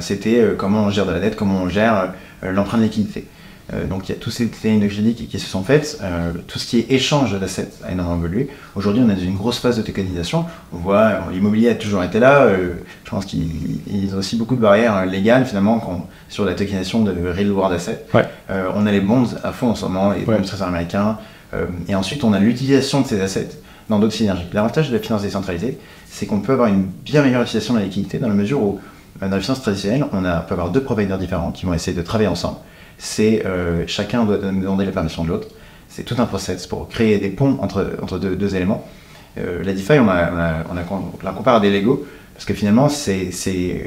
c'était 0.00 0.44
comment 0.58 0.84
on 0.84 0.90
gère 0.90 1.06
de 1.06 1.12
la 1.12 1.20
dette, 1.20 1.36
comment 1.36 1.62
on 1.62 1.70
gère 1.70 2.12
l'emprunt 2.42 2.76
de 2.76 2.82
liquidité. 2.82 3.24
Euh, 3.72 3.86
donc 3.86 4.08
il 4.08 4.12
y 4.12 4.14
a 4.14 4.18
toutes 4.18 4.32
ces 4.32 4.48
technologies 4.48 5.14
qui 5.14 5.38
se 5.38 5.46
sont 5.46 5.62
faites. 5.62 5.98
Euh, 6.02 6.32
tout 6.46 6.58
ce 6.58 6.66
qui 6.66 6.78
est 6.78 6.90
échange 6.90 7.38
d'assets 7.38 7.68
a 7.84 7.92
énormément 7.92 8.16
évolué. 8.16 8.48
Aujourd'hui, 8.76 9.02
on 9.04 9.10
est 9.10 9.14
dans 9.14 9.20
une 9.20 9.36
grosse 9.36 9.58
phase 9.58 9.76
de 9.76 9.82
tokenisation. 9.82 10.46
On 10.72 10.78
voit, 10.78 11.20
l'immobilier 11.30 11.70
a 11.70 11.74
toujours 11.74 12.02
été 12.02 12.18
là. 12.18 12.44
Euh, 12.44 12.74
je 13.04 13.10
pense 13.10 13.26
qu'ils 13.26 14.14
ont 14.14 14.18
aussi 14.18 14.36
beaucoup 14.36 14.56
de 14.56 14.60
barrières 14.60 15.04
légales 15.06 15.44
finalement 15.44 16.08
sur 16.28 16.44
la 16.44 16.54
tokenisation 16.54 17.02
de 17.02 17.12
real 17.30 17.50
world 17.50 17.74
assets. 17.74 18.06
on 18.74 18.86
a 18.86 18.92
les 18.92 19.00
bonds 19.00 19.26
à 19.42 19.52
fond 19.52 19.70
en 19.70 19.74
ce 19.74 19.84
moment, 19.84 20.12
les 20.12 20.24
bonds 20.24 20.42
très 20.42 20.62
américains. 20.62 21.18
et 21.88 21.94
ensuite, 21.94 22.24
on 22.24 22.32
a 22.32 22.38
l'utilisation 22.38 23.02
de 23.02 23.06
ces 23.06 23.20
assets 23.20 23.50
dans 23.88 23.98
d'autres 23.98 24.14
synergies. 24.14 24.44
L'avantage 24.52 24.90
de 24.90 24.96
la 24.96 25.02
finance 25.02 25.22
décentralisée, 25.22 25.78
c'est 26.06 26.26
qu'on 26.26 26.40
peut 26.40 26.52
avoir 26.52 26.68
une 26.68 26.84
bien 27.04 27.22
meilleure 27.22 27.42
utilisation 27.42 27.74
de 27.74 27.78
la 27.78 27.84
liquidité 27.84 28.18
dans 28.18 28.28
la 28.28 28.34
mesure 28.34 28.62
où 28.62 28.80
dans 29.20 29.28
la 29.28 29.40
finance 29.40 29.62
traditionnelle, 29.62 30.04
on 30.12 30.24
a, 30.24 30.40
peut 30.40 30.54
avoir 30.54 30.70
deux 30.70 30.82
providers 30.82 31.18
différents 31.18 31.50
qui 31.50 31.66
vont 31.66 31.74
essayer 31.74 31.96
de 31.96 32.02
travailler 32.02 32.28
ensemble 32.28 32.58
c'est 32.98 33.46
euh, 33.46 33.84
chacun 33.86 34.24
doit 34.24 34.38
demander 34.38 34.84
la 34.84 34.92
permission 34.92 35.24
de 35.24 35.28
l'autre. 35.28 35.48
C'est 35.88 36.02
tout 36.02 36.16
un 36.18 36.26
process 36.26 36.66
pour 36.66 36.88
créer 36.88 37.18
des 37.18 37.30
ponts 37.30 37.56
entre, 37.60 37.96
entre 38.02 38.18
deux, 38.18 38.56
éléments. 38.56 38.86
Euh, 39.38 39.62
la 39.64 39.72
DeFi, 39.72 39.98
on, 40.00 40.06
la 40.06 41.32
compare 41.34 41.56
à 41.56 41.60
des 41.60 41.70
Lego, 41.70 42.06
parce 42.34 42.44
que 42.44 42.54
finalement, 42.54 42.88
c'est 42.88 43.30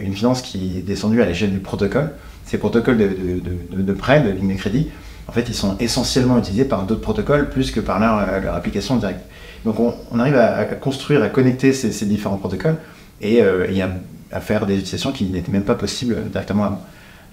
une 0.02 0.14
finance 0.14 0.42
qui 0.42 0.80
est 0.80 0.82
descendue 0.82 1.22
à 1.22 1.26
l'échelle 1.26 1.52
du 1.52 1.60
protocole. 1.60 2.12
Ces 2.46 2.58
protocoles 2.58 2.98
de, 2.98 3.08
de, 3.08 3.82
de, 3.82 3.94
prêt, 3.94 4.22
de 4.22 4.32
ligne 4.32 4.54
de 4.54 4.58
crédit, 4.58 4.90
en 5.28 5.32
fait, 5.32 5.48
ils 5.48 5.56
sont 5.56 5.78
essentiellement 5.80 6.38
utilisés 6.40 6.66
par 6.66 6.84
d'autres 6.84 7.02
protocoles 7.02 7.50
plus 7.50 7.72
que 7.72 7.80
par 7.80 8.00
leur, 8.00 8.42
leur, 8.42 8.56
application 8.56 8.98
directe. 8.98 9.22
Donc 9.64 9.80
on, 9.80 10.20
arrive 10.20 10.36
à, 10.36 10.66
construire, 10.66 11.22
à 11.22 11.30
connecter 11.30 11.72
ces, 11.72 12.06
différents 12.06 12.38
protocoles 12.38 12.78
et, 13.22 13.42
à, 13.42 14.40
faire 14.42 14.66
des 14.66 14.74
utilisations 14.76 15.12
qui 15.12 15.26
n'étaient 15.26 15.52
même 15.52 15.64
pas 15.64 15.76
possibles 15.76 16.18
directement 16.32 16.64
avant. 16.64 16.82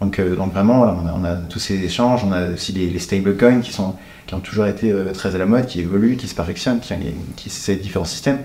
Donc, 0.00 0.20
donc 0.20 0.52
vraiment, 0.52 0.96
on 1.16 1.24
a, 1.24 1.34
tous 1.34 1.58
ces 1.58 1.82
échanges, 1.82 2.22
on 2.24 2.30
a 2.30 2.50
aussi 2.50 2.72
les, 2.72 2.98
stablecoins 3.00 3.60
qui, 3.60 3.72
sont, 3.72 3.96
qui 4.26 4.34
ont 4.34 4.40
toujours 4.40 4.66
été 4.66 4.94
très 5.12 5.34
à 5.34 5.38
la 5.38 5.46
mode, 5.46 5.66
qui 5.66 5.80
évoluent, 5.80 6.16
qui 6.16 6.28
se 6.28 6.36
perfectionnent, 6.36 6.78
qui, 6.78 6.94
qui, 7.34 7.50
ces 7.50 7.76
différents 7.76 8.04
systèmes. 8.04 8.38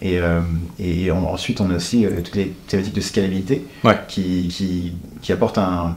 Et, 0.00 0.20
et 0.78 1.10
ensuite, 1.10 1.60
on 1.60 1.70
a 1.70 1.74
aussi 1.74 2.06
toutes 2.24 2.36
les 2.36 2.54
thématiques 2.68 2.94
de 2.94 3.00
scalabilité 3.00 3.64
qui, 4.06 4.46
qui, 4.48 4.92
qui, 5.20 5.32
apportent 5.32 5.58
un, 5.58 5.96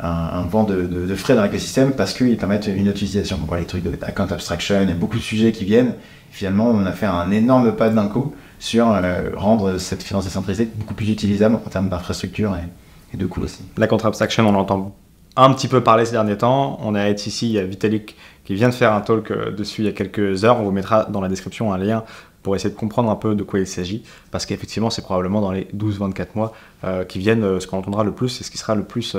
un, 0.00 0.42
vent 0.42 0.64
de, 0.64 1.14
frais 1.14 1.34
dans 1.34 1.42
l'écosystème 1.42 1.92
parce 1.92 2.12
qu'ils 2.12 2.36
permettent 2.36 2.66
une 2.66 2.86
utilisation. 2.86 3.38
On 3.42 3.46
voit 3.46 3.58
les 3.58 3.64
trucs 3.64 3.82
de 3.82 3.92
account 4.02 4.26
abstraction, 4.26 4.82
il 4.82 4.88
y 4.88 4.92
a 4.92 4.94
beaucoup 4.94 5.16
de 5.16 5.22
sujets 5.22 5.52
qui 5.52 5.64
viennent. 5.64 5.94
Finalement, 6.30 6.68
on 6.68 6.84
a 6.84 6.92
fait 6.92 7.06
un 7.06 7.30
énorme 7.30 7.74
pas 7.74 7.88
d'un 7.88 8.08
coup 8.08 8.34
sur 8.58 8.90
euh, 8.90 9.30
rendre 9.34 9.78
cette 9.78 10.02
finance 10.02 10.24
décentralisée 10.24 10.68
beaucoup 10.76 10.94
plus 10.94 11.10
utilisable 11.10 11.54
en 11.54 11.70
termes 11.70 11.88
d'infrastructure 11.88 12.54
et, 12.56 12.68
de 13.14 13.26
coûts 13.26 13.42
aussi. 13.42 13.62
La 13.76 13.84
account 13.84 13.98
abstraction, 13.98 14.48
on 14.48 14.52
l'entend 14.52 14.94
un 15.36 15.52
petit 15.52 15.68
peu 15.68 15.82
parler 15.82 16.04
ces 16.04 16.12
derniers 16.12 16.38
temps. 16.38 16.78
On 16.82 16.94
est 16.94 17.26
ici, 17.26 17.48
il 17.48 17.52
y 17.52 17.58
a 17.58 17.64
Vitalik 17.64 18.16
qui 18.44 18.54
vient 18.54 18.68
de 18.68 18.74
faire 18.74 18.92
un 18.92 19.00
talk 19.00 19.30
euh, 19.30 19.50
dessus 19.50 19.82
il 19.82 19.84
y 19.84 19.88
a 19.88 19.92
quelques 19.92 20.44
heures. 20.44 20.60
On 20.60 20.64
vous 20.64 20.72
mettra 20.72 21.04
dans 21.04 21.20
la 21.20 21.28
description 21.28 21.72
un 21.72 21.78
lien 21.78 22.04
pour 22.42 22.54
essayer 22.54 22.70
de 22.70 22.78
comprendre 22.78 23.10
un 23.10 23.16
peu 23.16 23.34
de 23.34 23.42
quoi 23.42 23.58
il 23.58 23.66
s'agit, 23.66 24.04
parce 24.30 24.46
qu'effectivement, 24.46 24.88
c'est 24.88 25.02
probablement 25.02 25.40
dans 25.40 25.50
les 25.50 25.64
12-24 25.76 26.26
mois 26.36 26.52
euh, 26.84 27.04
qui 27.04 27.18
viennent 27.18 27.58
ce 27.58 27.66
qu'on 27.66 27.78
entendra 27.78 28.04
le 28.04 28.12
plus 28.12 28.40
et 28.40 28.44
ce 28.44 28.52
qui 28.52 28.58
sera 28.58 28.76
le 28.76 28.84
plus 28.84 29.16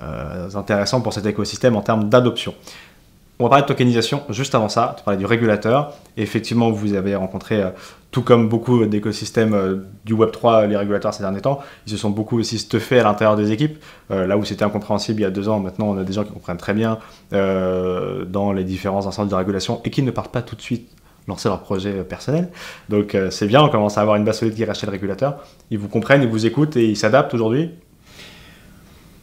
euh, 0.00 0.48
intéressant 0.54 1.02
pour 1.02 1.12
cet 1.12 1.26
écosystème 1.26 1.76
en 1.76 1.82
termes 1.82 2.08
d'adoption. 2.08 2.54
On 3.42 3.46
va 3.46 3.48
parler 3.48 3.62
de 3.62 3.66
tokenisation 3.66 4.22
juste 4.28 4.54
avant 4.54 4.68
ça, 4.68 4.94
tu 4.96 5.02
parlais 5.02 5.18
du 5.18 5.26
régulateur. 5.26 5.94
effectivement, 6.16 6.70
vous 6.70 6.94
avez 6.94 7.16
rencontré, 7.16 7.60
euh, 7.60 7.70
tout 8.12 8.22
comme 8.22 8.48
beaucoup 8.48 8.86
d'écosystèmes 8.86 9.52
euh, 9.52 9.78
du 10.04 10.14
Web3, 10.14 10.68
les 10.68 10.76
régulateurs 10.76 11.12
ces 11.12 11.24
derniers 11.24 11.40
temps, 11.40 11.58
ils 11.84 11.90
se 11.90 11.96
sont 11.96 12.10
beaucoup 12.10 12.38
aussi 12.38 12.60
stuffés 12.60 13.00
à 13.00 13.02
l'intérieur 13.02 13.34
des 13.34 13.50
équipes. 13.50 13.82
là 14.10 14.36
où 14.36 14.44
c'était 14.44 14.64
incompréhensible 14.64 15.18
il 15.18 15.22
y 15.24 15.26
a 15.26 15.30
deux 15.32 15.48
ans, 15.48 15.58
maintenant 15.58 15.88
on 15.88 15.98
a 15.98 16.04
des 16.04 16.12
gens 16.12 16.22
qui 16.22 16.32
comprennent 16.32 16.56
très 16.56 16.72
bien 16.72 16.98
dans 17.32 18.52
les 18.52 18.62
différents 18.62 19.08
instances 19.08 19.28
de 19.28 19.34
régulation 19.34 19.80
et 19.84 19.90
qui 19.90 20.02
ne 20.02 20.12
partent 20.12 20.30
pas 20.30 20.42
tout 20.42 20.54
de 20.54 20.62
suite 20.62 20.88
lancer 21.26 21.48
leur 21.48 21.62
projet 21.62 22.04
personnel. 22.04 22.48
Donc 22.90 23.16
c'est 23.30 23.48
bien, 23.48 23.60
on 23.60 23.70
commence 23.70 23.98
à 23.98 24.02
avoir 24.02 24.14
une 24.14 24.24
base 24.24 24.38
solide 24.38 24.54
qui 24.54 24.64
rachète 24.64 24.84
le 24.84 24.92
régulateur. 24.92 25.42
Ils 25.72 25.80
vous 25.80 25.88
comprennent, 25.88 26.22
ils 26.22 26.28
vous 26.28 26.46
écoutent 26.46 26.76
et 26.76 26.84
ils 26.84 26.96
s'adaptent 26.96 27.34
aujourd'hui. 27.34 27.70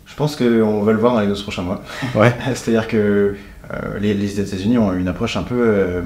Je 0.05 0.15
pense 0.15 0.35
qu'on 0.35 0.81
va 0.81 0.91
le 0.91 0.97
voir 0.97 1.13
dans 1.13 1.21
les 1.21 1.27
deux 1.27 1.41
prochains 1.41 1.61
mois. 1.61 1.81
Ouais. 2.15 2.33
C'est-à-dire 2.53 2.89
que 2.89 3.38
euh, 3.73 3.99
les, 3.99 4.39
États-Unis 4.39 4.77
ont 4.77 4.93
une 4.93 5.07
approche 5.07 5.38
un 5.38 5.43
peu 5.43 5.59
euh, 5.59 6.01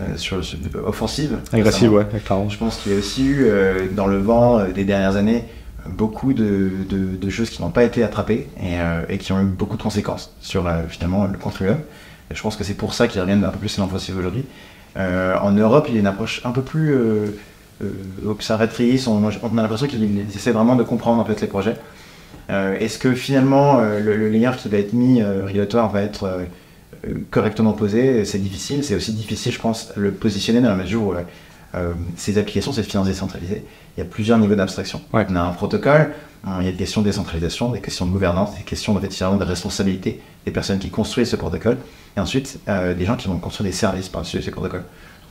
euh, 0.00 0.16
sur, 0.16 0.40
offensive. 0.84 1.38
Agressive, 1.52 1.92
ouais, 1.92 2.06
clairement. 2.24 2.48
Je 2.48 2.58
pense 2.58 2.78
qu'il 2.78 2.92
y 2.92 2.94
a 2.94 2.98
aussi 2.98 3.26
eu 3.26 3.48
dans 3.92 4.06
le 4.06 4.18
vent 4.18 4.64
des 4.68 4.84
dernières 4.84 5.16
années 5.16 5.44
beaucoup 5.88 6.32
de, 6.32 6.70
choses 7.30 7.50
qui 7.50 7.62
n'ont 7.62 7.70
pas 7.70 7.84
été 7.84 8.02
attrapées 8.02 8.48
et, 9.08 9.18
qui 9.18 9.32
ont 9.32 9.40
eu 9.40 9.44
beaucoup 9.44 9.76
de 9.76 9.82
conséquences 9.82 10.34
sur 10.40 10.68
finalement 10.88 11.26
le 11.26 11.38
contribuable. 11.38 11.82
Et 12.30 12.34
je 12.34 12.42
pense 12.42 12.56
que 12.56 12.64
c'est 12.64 12.74
pour 12.74 12.92
ça 12.92 13.06
qu'ils 13.06 13.20
reviennent 13.20 13.44
un 13.44 13.50
peu 13.50 13.58
plus 13.58 13.78
à 13.78 13.82
l'offensive 13.82 14.18
aujourd'hui. 14.18 14.44
en 14.96 15.52
Europe, 15.52 15.86
il 15.88 15.94
y 15.94 15.96
a 15.96 16.00
une 16.00 16.06
approche 16.06 16.40
un 16.44 16.50
peu 16.50 16.62
plus 16.62 16.94
observatrice. 18.26 19.06
On, 19.06 19.22
on 19.24 19.58
a 19.58 19.62
l'impression 19.62 19.86
qu'ils 19.86 20.26
essaient 20.34 20.50
vraiment 20.50 20.76
de 20.76 20.82
comprendre 20.82 21.20
en 21.20 21.24
fait 21.24 21.40
les 21.40 21.46
projets. 21.46 21.76
Euh, 22.50 22.78
est-ce 22.78 22.98
que 22.98 23.12
finalement 23.14 23.80
euh, 23.80 24.00
le, 24.00 24.28
layer 24.28 24.52
qui 24.56 24.68
va 24.68 24.78
être 24.78 24.92
mis 24.92 25.20
euh, 25.20 25.44
régulatoire 25.44 25.90
va 25.90 26.02
être 26.02 26.46
correctement 27.30 27.72
posé 27.72 28.24
C'est 28.24 28.38
difficile. 28.38 28.84
C'est 28.84 28.94
aussi 28.94 29.12
difficile, 29.12 29.52
je 29.52 29.60
pense, 29.60 29.92
le 29.96 30.12
positionner 30.12 30.60
dans 30.60 30.70
la 30.70 30.76
mesure 30.76 31.02
où 31.02 31.14
ces 32.16 32.38
applications, 32.38 32.72
cette 32.72 32.86
finance 32.86 33.06
décentralisée, 33.06 33.62
il 33.96 34.00
y 34.00 34.02
a 34.02 34.06
plusieurs 34.06 34.38
niveaux 34.38 34.54
d'abstraction. 34.54 35.02
On 35.12 35.36
a 35.36 35.40
un 35.40 35.52
protocole, 35.52 36.14
il 36.60 36.64
y 36.64 36.68
a 36.68 36.72
des 36.72 36.78
questions 36.78 37.02
de 37.02 37.06
décentralisation, 37.06 37.70
des 37.70 37.80
questions 37.80 38.06
de 38.06 38.12
gouvernance, 38.12 38.56
des 38.56 38.62
questions 38.62 38.96
en 38.96 39.00
fait, 39.00 39.08
de 39.08 39.44
responsabilité 39.44 40.22
des 40.46 40.52
personnes 40.52 40.78
qui 40.78 40.88
construisent 40.88 41.28
ce 41.28 41.36
protocole, 41.36 41.76
et 42.16 42.20
ensuite 42.20 42.60
des 42.66 43.04
gens 43.04 43.16
qui 43.16 43.28
vont 43.28 43.36
construire 43.38 43.70
des 43.70 43.76
services 43.76 44.08
par-dessus 44.08 44.40
ces 44.40 44.50
protocoles. 44.50 44.84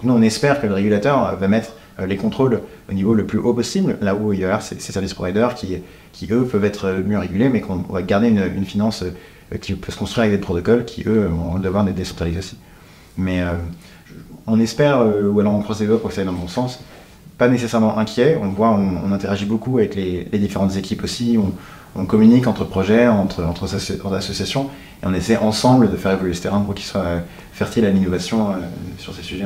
nous, 0.04 0.14
on 0.14 0.22
espère 0.22 0.62
que 0.62 0.68
le 0.68 0.74
régulateur 0.74 1.36
va 1.36 1.48
mettre 1.48 1.74
les 2.06 2.18
contrôles 2.18 2.62
au 2.92 2.94
niveau 2.94 3.16
le 3.16 3.26
plus 3.26 3.40
haut 3.40 3.54
possible, 3.54 3.98
là 4.02 4.14
où 4.14 4.32
il 4.32 4.42
y 4.42 4.46
a 4.46 4.60
ces, 4.60 4.80
ces 4.80 4.92
services 4.92 5.16
providers 5.16 5.56
qui 5.56 5.80
qui 6.16 6.32
eux 6.32 6.46
peuvent 6.46 6.64
être 6.64 7.04
mieux 7.06 7.20
régulés, 7.20 7.50
mais 7.50 7.62
qu'on 7.62 7.76
va 7.76 8.02
garder 8.02 8.30
une, 8.30 8.66
finance 8.66 9.04
euh, 9.04 9.12
qui 9.62 9.74
peut 9.74 9.92
se 9.92 9.98
construire 9.98 10.28
avec 10.28 10.40
des 10.40 10.44
protocoles 10.44 10.86
qui 10.86 11.04
eux 11.08 11.28
vont 11.28 11.60
devoir 11.60 11.88
être 11.88 11.96
décentralisés 11.96 12.40
aussi. 12.40 12.58
Mais 13.18 13.42
euh, 13.42 13.54
on 14.48 14.60
espère, 14.60 15.00
euh, 15.02 15.30
ou 15.30 15.40
alors 15.40 15.54
on 15.54 15.62
croise 15.62 15.80
les 15.80 15.88
doigts 15.88 16.00
pour 16.00 16.10
que 16.10 16.16
ça 16.16 16.22
aille 16.22 16.28
dans 16.28 16.34
le 16.34 16.40
bon 16.40 16.48
sens, 16.48 16.80
pas 17.38 17.48
nécessairement 17.48 17.98
inquiet. 17.98 18.38
On 18.42 18.50
voit, 18.50 18.72
on, 18.72 19.12
interagit 19.12 19.46
beaucoup 19.46 19.78
avec 19.78 19.96
les, 19.96 20.26
différentes 20.34 20.76
équipes 20.76 21.04
aussi. 21.04 21.38
On, 21.38 22.06
communique 22.06 22.46
entre 22.46 22.66
projets, 22.66 23.08
entre, 23.08 23.42
entre, 23.46 23.64
associations, 23.64 24.70
et 25.02 25.06
on 25.06 25.14
essaie 25.14 25.38
ensemble 25.38 25.90
de 25.90 25.96
faire 25.96 26.12
évoluer 26.12 26.34
ce 26.34 26.42
terrain 26.42 26.60
pour 26.60 26.76
qu'il 26.76 26.84
soit 26.84 27.22
fertile 27.54 27.86
à 27.86 27.90
l'innovation 27.90 28.50
sur 28.98 29.16
ces 29.16 29.22
sujets. 29.22 29.46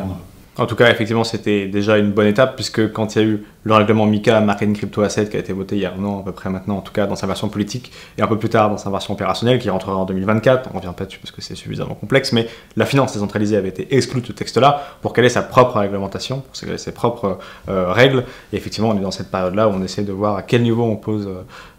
En 0.60 0.66
tout 0.66 0.76
cas, 0.76 0.92
effectivement, 0.92 1.24
c'était 1.24 1.68
déjà 1.68 1.98
une 1.98 2.12
bonne 2.12 2.28
étape, 2.28 2.56
puisque 2.56 2.92
quand 2.92 3.16
il 3.16 3.22
y 3.22 3.26
a 3.26 3.28
eu 3.28 3.46
le 3.64 3.74
règlement 3.74 4.06
MICA, 4.06 4.42
Marketing 4.42 4.76
Crypto 4.76 5.02
Asset, 5.02 5.28
qui 5.28 5.38
a 5.38 5.40
été 5.40 5.54
voté 5.54 5.78
il 5.78 5.82
y 5.82 5.86
a 5.86 5.94
un 5.94 6.04
an 6.04 6.20
à 6.20 6.24
peu 6.24 6.34
près 6.34 6.50
maintenant, 6.50 6.78
en 6.78 6.82
tout 6.82 6.92
cas 6.92 7.08
dans 7.08 7.16
sa 7.16 7.28
version 7.28 7.48
politique, 7.48 7.94
et 8.18 8.22
un 8.22 8.28
peu 8.28 8.38
plus 8.38 8.50
tard 8.50 8.70
dans 8.70 8.78
sa 8.78 8.90
version 8.90 9.14
opérationnelle, 9.14 9.60
qui 9.60 9.70
rentrera 9.70 9.96
en 9.96 10.04
2024, 10.04 10.70
on 10.74 10.78
revient 10.78 10.92
pas 10.96 11.06
dessus 11.06 11.20
parce 11.20 11.32
que 11.32 11.42
c'est 11.42 11.56
suffisamment 11.56 11.96
complexe, 11.96 12.34
mais 12.34 12.50
la 12.76 12.86
finance 12.86 13.14
décentralisée 13.14 13.56
avait 13.56 13.70
été 13.70 13.96
exclue 13.96 14.20
de 14.20 14.28
ce 14.28 14.34
texte-là 14.34 14.84
pour 15.02 15.14
qu'elle 15.14 15.24
ait 15.24 15.30
sa 15.30 15.44
propre 15.44 15.80
réglementation, 15.80 16.42
pour 16.42 16.52
qu'elle 16.52 16.74
ait 16.74 16.78
ses 16.78 16.92
propres 16.92 17.40
euh, 17.70 17.94
règles. 17.94 18.26
Et 18.52 18.58
effectivement, 18.58 18.90
on 18.90 18.98
est 18.98 19.02
dans 19.02 19.12
cette 19.12 19.32
période-là 19.32 19.70
où 19.70 19.72
on 19.72 19.82
essaie 19.82 20.04
de 20.04 20.12
voir 20.12 20.36
à 20.36 20.42
quel 20.42 20.64
niveau 20.64 20.84
on 20.84 20.98
pose 20.98 21.30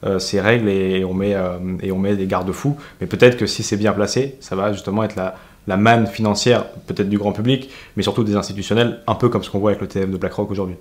euh, 0.07 0.19
ces 0.19 0.41
règles 0.41 0.71
et, 0.71 1.05
on 1.05 1.13
met, 1.13 1.35
euh, 1.35 1.59
et 1.83 1.93
on 1.93 1.99
met 1.99 2.17
des 2.17 2.27
garde-fous. 2.27 2.79
Mais 3.03 3.07
peut-être 3.07 3.37
que 3.37 3.45
si 3.45 3.63
c'est 3.63 3.77
bien 3.77 3.93
placé, 3.93 4.37
ça 4.41 4.57
va 4.57 4.73
justement 4.73 5.05
être 5.05 5.17
la 5.17 5.35
la 5.67 5.77
manne 5.77 6.07
financière, 6.07 6.65
peut-être 6.87 7.09
du 7.09 7.19
grand 7.19 7.33
public, 7.33 7.71
mais 7.97 8.03
surtout 8.03 8.25
des 8.25 8.37
institutionnels, 8.37 9.01
un 9.07 9.15
peu 9.15 9.29
comme 9.29 9.43
ce 9.43 9.51
qu'on 9.51 9.59
voit 9.59 9.71
avec 9.71 9.81
le 9.81 9.89
TF 9.89 10.11
de 10.11 10.17
BlackRock 10.17 10.51
aujourd'hui. 10.51 10.77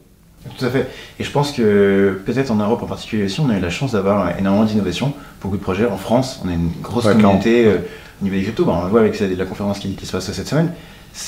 Tout 0.57 0.65
à 0.65 0.69
fait. 0.69 0.87
Et 1.19 1.23
je 1.23 1.31
pense 1.31 1.51
que 1.51 2.19
peut-être 2.25 2.49
en 2.49 2.55
Europe 2.55 2.81
en 2.81 2.85
particulier 2.85 3.25
aussi, 3.25 3.41
on 3.41 3.49
a 3.49 3.57
eu 3.57 3.59
la 3.59 3.69
chance 3.69 3.91
d'avoir 3.91 4.37
énormément 4.37 4.65
d'innovation, 4.65 5.13
beaucoup 5.41 5.57
de 5.57 5.61
projets. 5.61 5.85
En 5.85 5.97
France, 5.97 6.41
on 6.45 6.49
a 6.49 6.53
une 6.53 6.71
grosse 6.81 7.03
communauté 7.03 7.65
euh, 7.65 7.77
au 8.21 8.23
niveau 8.23 8.37
des 8.37 8.43
cryptos. 8.43 8.65
on 8.67 8.83
le 8.83 8.89
voit 8.89 9.01
avec 9.01 9.19
la 9.19 9.45
conférence 9.45 9.79
qui, 9.79 9.97
se 10.01 10.11
passe 10.11 10.31
cette 10.31 10.47
semaine. 10.47 10.71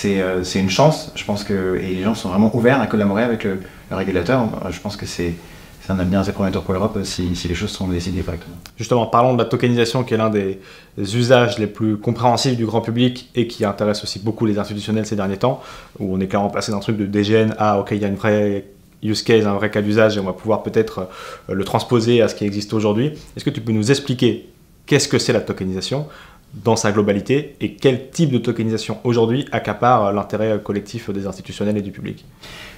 Euh, 0.06 0.44
c'est 0.44 0.60
une 0.60 0.70
chance, 0.70 1.12
je 1.16 1.26
pense 1.26 1.44
que 1.44 1.78
et 1.82 1.96
les 1.96 2.04
gens 2.04 2.16
sont 2.16 2.30
vraiment 2.30 2.56
ouverts 2.56 2.80
à 2.80 2.88
collaborer 2.88 3.24
avec 3.24 3.44
le 3.44 3.60
régulateur. 3.92 4.48
Je 4.70 4.80
pense 4.80 4.96
que 4.96 5.06
c'est 5.06 5.34
c'est 5.82 5.92
un 5.92 6.00
avenir 6.00 6.20
assez 6.20 6.32
prometteur 6.32 6.62
pour 6.64 6.74
l'Europe 6.74 7.00
si, 7.04 7.36
si, 7.36 7.48
les 7.48 7.56
choses 7.56 7.72
sont 7.72 7.88
décidées 7.88 8.22
correctement. 8.22 8.56
Justement, 8.78 9.08
parlons 9.08 9.34
de 9.34 9.40
la 9.40 9.46
tokenisation 9.46 10.04
qui 10.04 10.14
est 10.14 10.18
l'un 10.18 10.30
des, 10.30 10.60
usages 10.98 11.58
les 11.58 11.68
plus 11.68 11.98
compréhensibles 11.98 12.56
du 12.56 12.66
grand 12.66 12.82
public 12.82 13.30
et 13.34 13.48
qui 13.48 13.66
intéresse 13.66 14.04
aussi 14.04 14.20
beaucoup 14.20 14.46
les 14.46 14.60
institutionnels 14.60 15.06
ces 15.06 15.16
derniers 15.16 15.38
temps, 15.38 15.62
où 16.00 16.16
on 16.16 16.20
est 16.20 16.28
clairement 16.28 16.50
passé 16.50 16.72
d'un 16.72 16.80
truc 16.80 16.98
de 16.98 17.06
DGN 17.06 17.56
à 17.58 17.80
ok, 17.80 17.92
il 17.92 18.02
y 18.02 18.06
a 18.06 18.08
une 18.08 18.16
vraie 18.16 18.66
use 19.02 19.24
case, 19.24 19.48
un 19.48 19.54
vrai 19.56 19.72
cas 19.72 19.82
d'usage 19.82 20.18
et 20.18 20.20
on 20.20 20.26
va 20.26 20.34
pouvoir 20.34 20.62
peut-être 20.62 21.10
euh, 21.50 21.56
le 21.56 21.64
transposer 21.64 22.22
à 22.22 22.28
ce 22.28 22.36
qui 22.36 22.46
existe 22.46 22.74
aujourd'hui. 22.74 23.14
Est-ce 23.36 23.44
que 23.44 23.50
tu 23.50 23.62
peux 23.62 23.72
nous 23.72 23.90
expliquer 23.90 24.50
qu'est-ce 24.86 25.08
que 25.08 25.18
c'est 25.18 25.34
la 25.34 25.42
tokenisation? 25.42 26.06
Dans 26.54 26.76
sa 26.76 26.92
globalité 26.92 27.56
et 27.62 27.76
quel 27.76 28.10
type 28.10 28.32
de 28.32 28.38
tokenisation 28.38 29.00
aujourd'hui 29.04 29.46
accapare 29.52 30.12
l'intérêt 30.12 30.60
collectif 30.62 31.10
des 31.10 31.26
institutionnels 31.26 31.78
et 31.78 31.82
du 31.82 31.92
public 31.92 32.26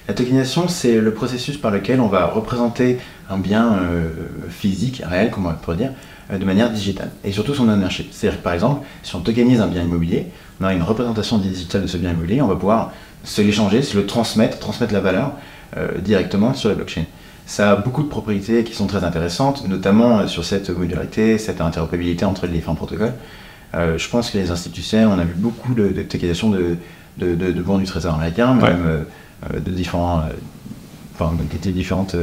La 0.06 0.14
tokenisation, 0.14 0.68
c'est 0.68 1.00
le 1.00 1.12
processus 1.12 1.56
par 1.56 1.70
lequel 1.70 2.00
on 2.00 2.06
va 2.06 2.26
représenter 2.26 2.98
un 3.28 3.38
bien 3.38 3.74
euh, 3.74 4.10
physique, 4.48 5.02
réel, 5.04 5.30
comme 5.30 5.46
on 5.46 5.52
pourrait 5.54 5.76
dire, 5.76 5.92
euh, 6.30 6.38
de 6.38 6.44
manière 6.44 6.70
digitale 6.70 7.10
et 7.24 7.32
surtout 7.32 7.54
son 7.54 7.68
ownership. 7.68 8.08
C'est-à-dire 8.12 8.40
par 8.40 8.52
exemple, 8.52 8.86
si 9.02 9.16
on 9.16 9.20
tokenise 9.20 9.60
un 9.60 9.66
bien 9.66 9.82
immobilier, 9.82 10.26
on 10.60 10.64
a 10.64 10.72
une 10.72 10.82
représentation 10.82 11.38
digitale 11.38 11.82
de 11.82 11.86
ce 11.88 11.96
bien 11.96 12.12
immobilier, 12.12 12.42
on 12.42 12.48
va 12.48 12.56
pouvoir 12.56 12.92
se 13.24 13.42
l'échanger, 13.42 13.82
se 13.82 13.96
le 13.96 14.06
transmettre, 14.06 14.60
transmettre 14.60 14.92
la 14.92 15.00
valeur 15.00 15.32
euh, 15.76 15.98
directement 15.98 16.54
sur 16.54 16.68
la 16.68 16.76
blockchain. 16.76 17.04
Ça 17.46 17.72
a 17.72 17.76
beaucoup 17.76 18.04
de 18.04 18.08
propriétés 18.08 18.62
qui 18.64 18.74
sont 18.74 18.86
très 18.86 19.04
intéressantes, 19.04 19.68
notamment 19.68 20.26
sur 20.28 20.44
cette 20.44 20.70
modularité, 20.70 21.36
cette 21.38 21.60
interopérabilité 21.60 22.24
entre 22.24 22.46
les 22.46 22.52
différents 22.52 22.74
protocoles. 22.74 23.12
Euh, 23.74 23.98
je 23.98 24.08
pense 24.08 24.30
que 24.30 24.38
les 24.38 24.50
institutions, 24.50 25.10
on 25.12 25.18
a 25.18 25.24
vu 25.24 25.34
beaucoup 25.36 25.74
de, 25.74 25.88
de 25.88 26.02
de, 27.16 27.34
de, 27.34 27.52
de, 27.52 27.62
bons 27.62 27.78
du 27.78 27.84
Trésor 27.84 28.14
américain, 28.14 28.54
même 28.54 28.84
euh, 28.84 29.60
de 29.60 29.70
différents, 29.70 30.20
euh, 30.20 30.32
enfin, 31.14 31.32
qui 31.50 31.56
étaient 31.56 31.70
différentes 31.70 32.16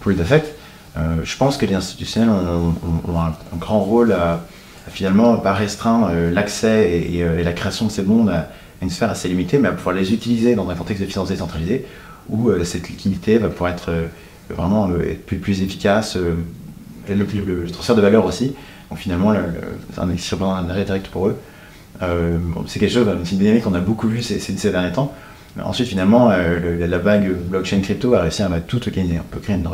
proof 0.00 0.16
d'effect. 0.16 0.46
je 0.96 1.36
pense 1.38 1.56
que 1.56 1.64
les 1.66 1.74
institutions 1.74 2.28
ont, 3.08 3.18
un, 3.18 3.34
grand 3.58 3.80
rôle 3.80 4.12
à, 4.12 4.40
finalement 4.88 5.38
pas 5.38 5.54
restreindre 5.54 6.10
l'accès 6.32 6.90
et, 6.92 7.42
la 7.42 7.52
création 7.52 7.86
de 7.86 7.90
ces 7.90 8.02
bons 8.02 8.28
à, 8.28 8.48
une 8.82 8.90
sphère 8.90 9.10
assez 9.10 9.28
limitée, 9.28 9.58
mais 9.58 9.68
à 9.68 9.72
pouvoir 9.72 9.94
les 9.94 10.12
utiliser 10.12 10.54
dans 10.54 10.68
un 10.68 10.74
contexte 10.74 11.02
de 11.02 11.08
finance 11.08 11.28
décentralisée 11.28 11.86
où 12.28 12.50
cette 12.64 12.88
liquidité 12.90 13.38
va 13.38 13.48
pouvoir 13.48 13.70
être 13.70 13.90
vraiment 14.50 14.90
plus, 15.26 15.38
plus 15.38 15.62
efficace, 15.62 16.16
le, 16.16 16.36
le, 17.08 17.70
transfert 17.70 17.96
de 17.96 18.02
valeur 18.02 18.26
aussi, 18.26 18.54
donc 18.94 19.00
finalement, 19.00 19.34
c'est 19.92 20.00
un 20.00 20.08
exercice 20.08 20.38
direct 20.86 21.08
pour 21.08 21.26
eux. 21.26 21.36
Euh, 22.00 22.38
c'est 22.68 22.78
quelque 22.78 22.92
chose, 22.92 23.08
une 23.08 23.38
dynamique 23.38 23.64
qu'on 23.64 23.74
a 23.74 23.80
beaucoup 23.80 24.06
vu 24.06 24.22
ces, 24.22 24.38
ces, 24.38 24.70
derniers 24.70 24.92
temps. 24.92 25.12
ensuite, 25.60 25.88
finalement, 25.88 26.28
la 26.28 26.98
vague 26.98 27.28
blockchain 27.48 27.80
crypto 27.80 28.14
a 28.14 28.20
réussi 28.20 28.44
à 28.44 28.60
tout 28.60 28.78
tokeniser. 28.78 29.18
On 29.18 29.24
peut 29.24 29.40
créer 29.40 29.56
une, 29.56 29.68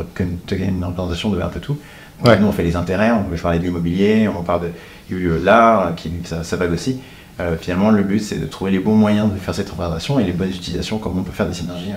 une, 0.69 0.83
représentation 0.83 1.29
de 1.29 1.39
un 1.39 1.49
peu 1.49 1.59
tout. 1.59 1.77
Nous, 2.25 2.47
on 2.47 2.51
fait 2.51 2.63
les 2.63 2.75
intérêts, 2.75 3.11
on 3.11 3.25
peut 3.25 3.35
parler 3.35 3.59
de 3.59 3.63
l'immobilier, 3.63 4.27
on 4.27 4.41
parle 4.41 4.71
de 5.11 5.39
l'art, 5.43 5.93
qui 5.93 6.11
ça, 6.23 6.43
ça 6.43 6.55
vague 6.55 6.71
aussi. 6.71 6.99
finalement, 7.59 7.91
le 7.91 8.01
but, 8.01 8.21
c'est 8.21 8.41
de 8.41 8.47
trouver 8.47 8.71
les 8.71 8.79
bons 8.79 8.95
moyens 8.95 9.31
de 9.31 9.37
faire 9.37 9.53
cette 9.53 9.69
représentation 9.69 10.19
et 10.19 10.23
les 10.23 10.33
bonnes 10.33 10.49
utilisations, 10.49 10.97
comment 10.97 11.21
on 11.21 11.23
peut 11.23 11.31
faire 11.31 11.47
des 11.47 11.53
synergies 11.53 11.91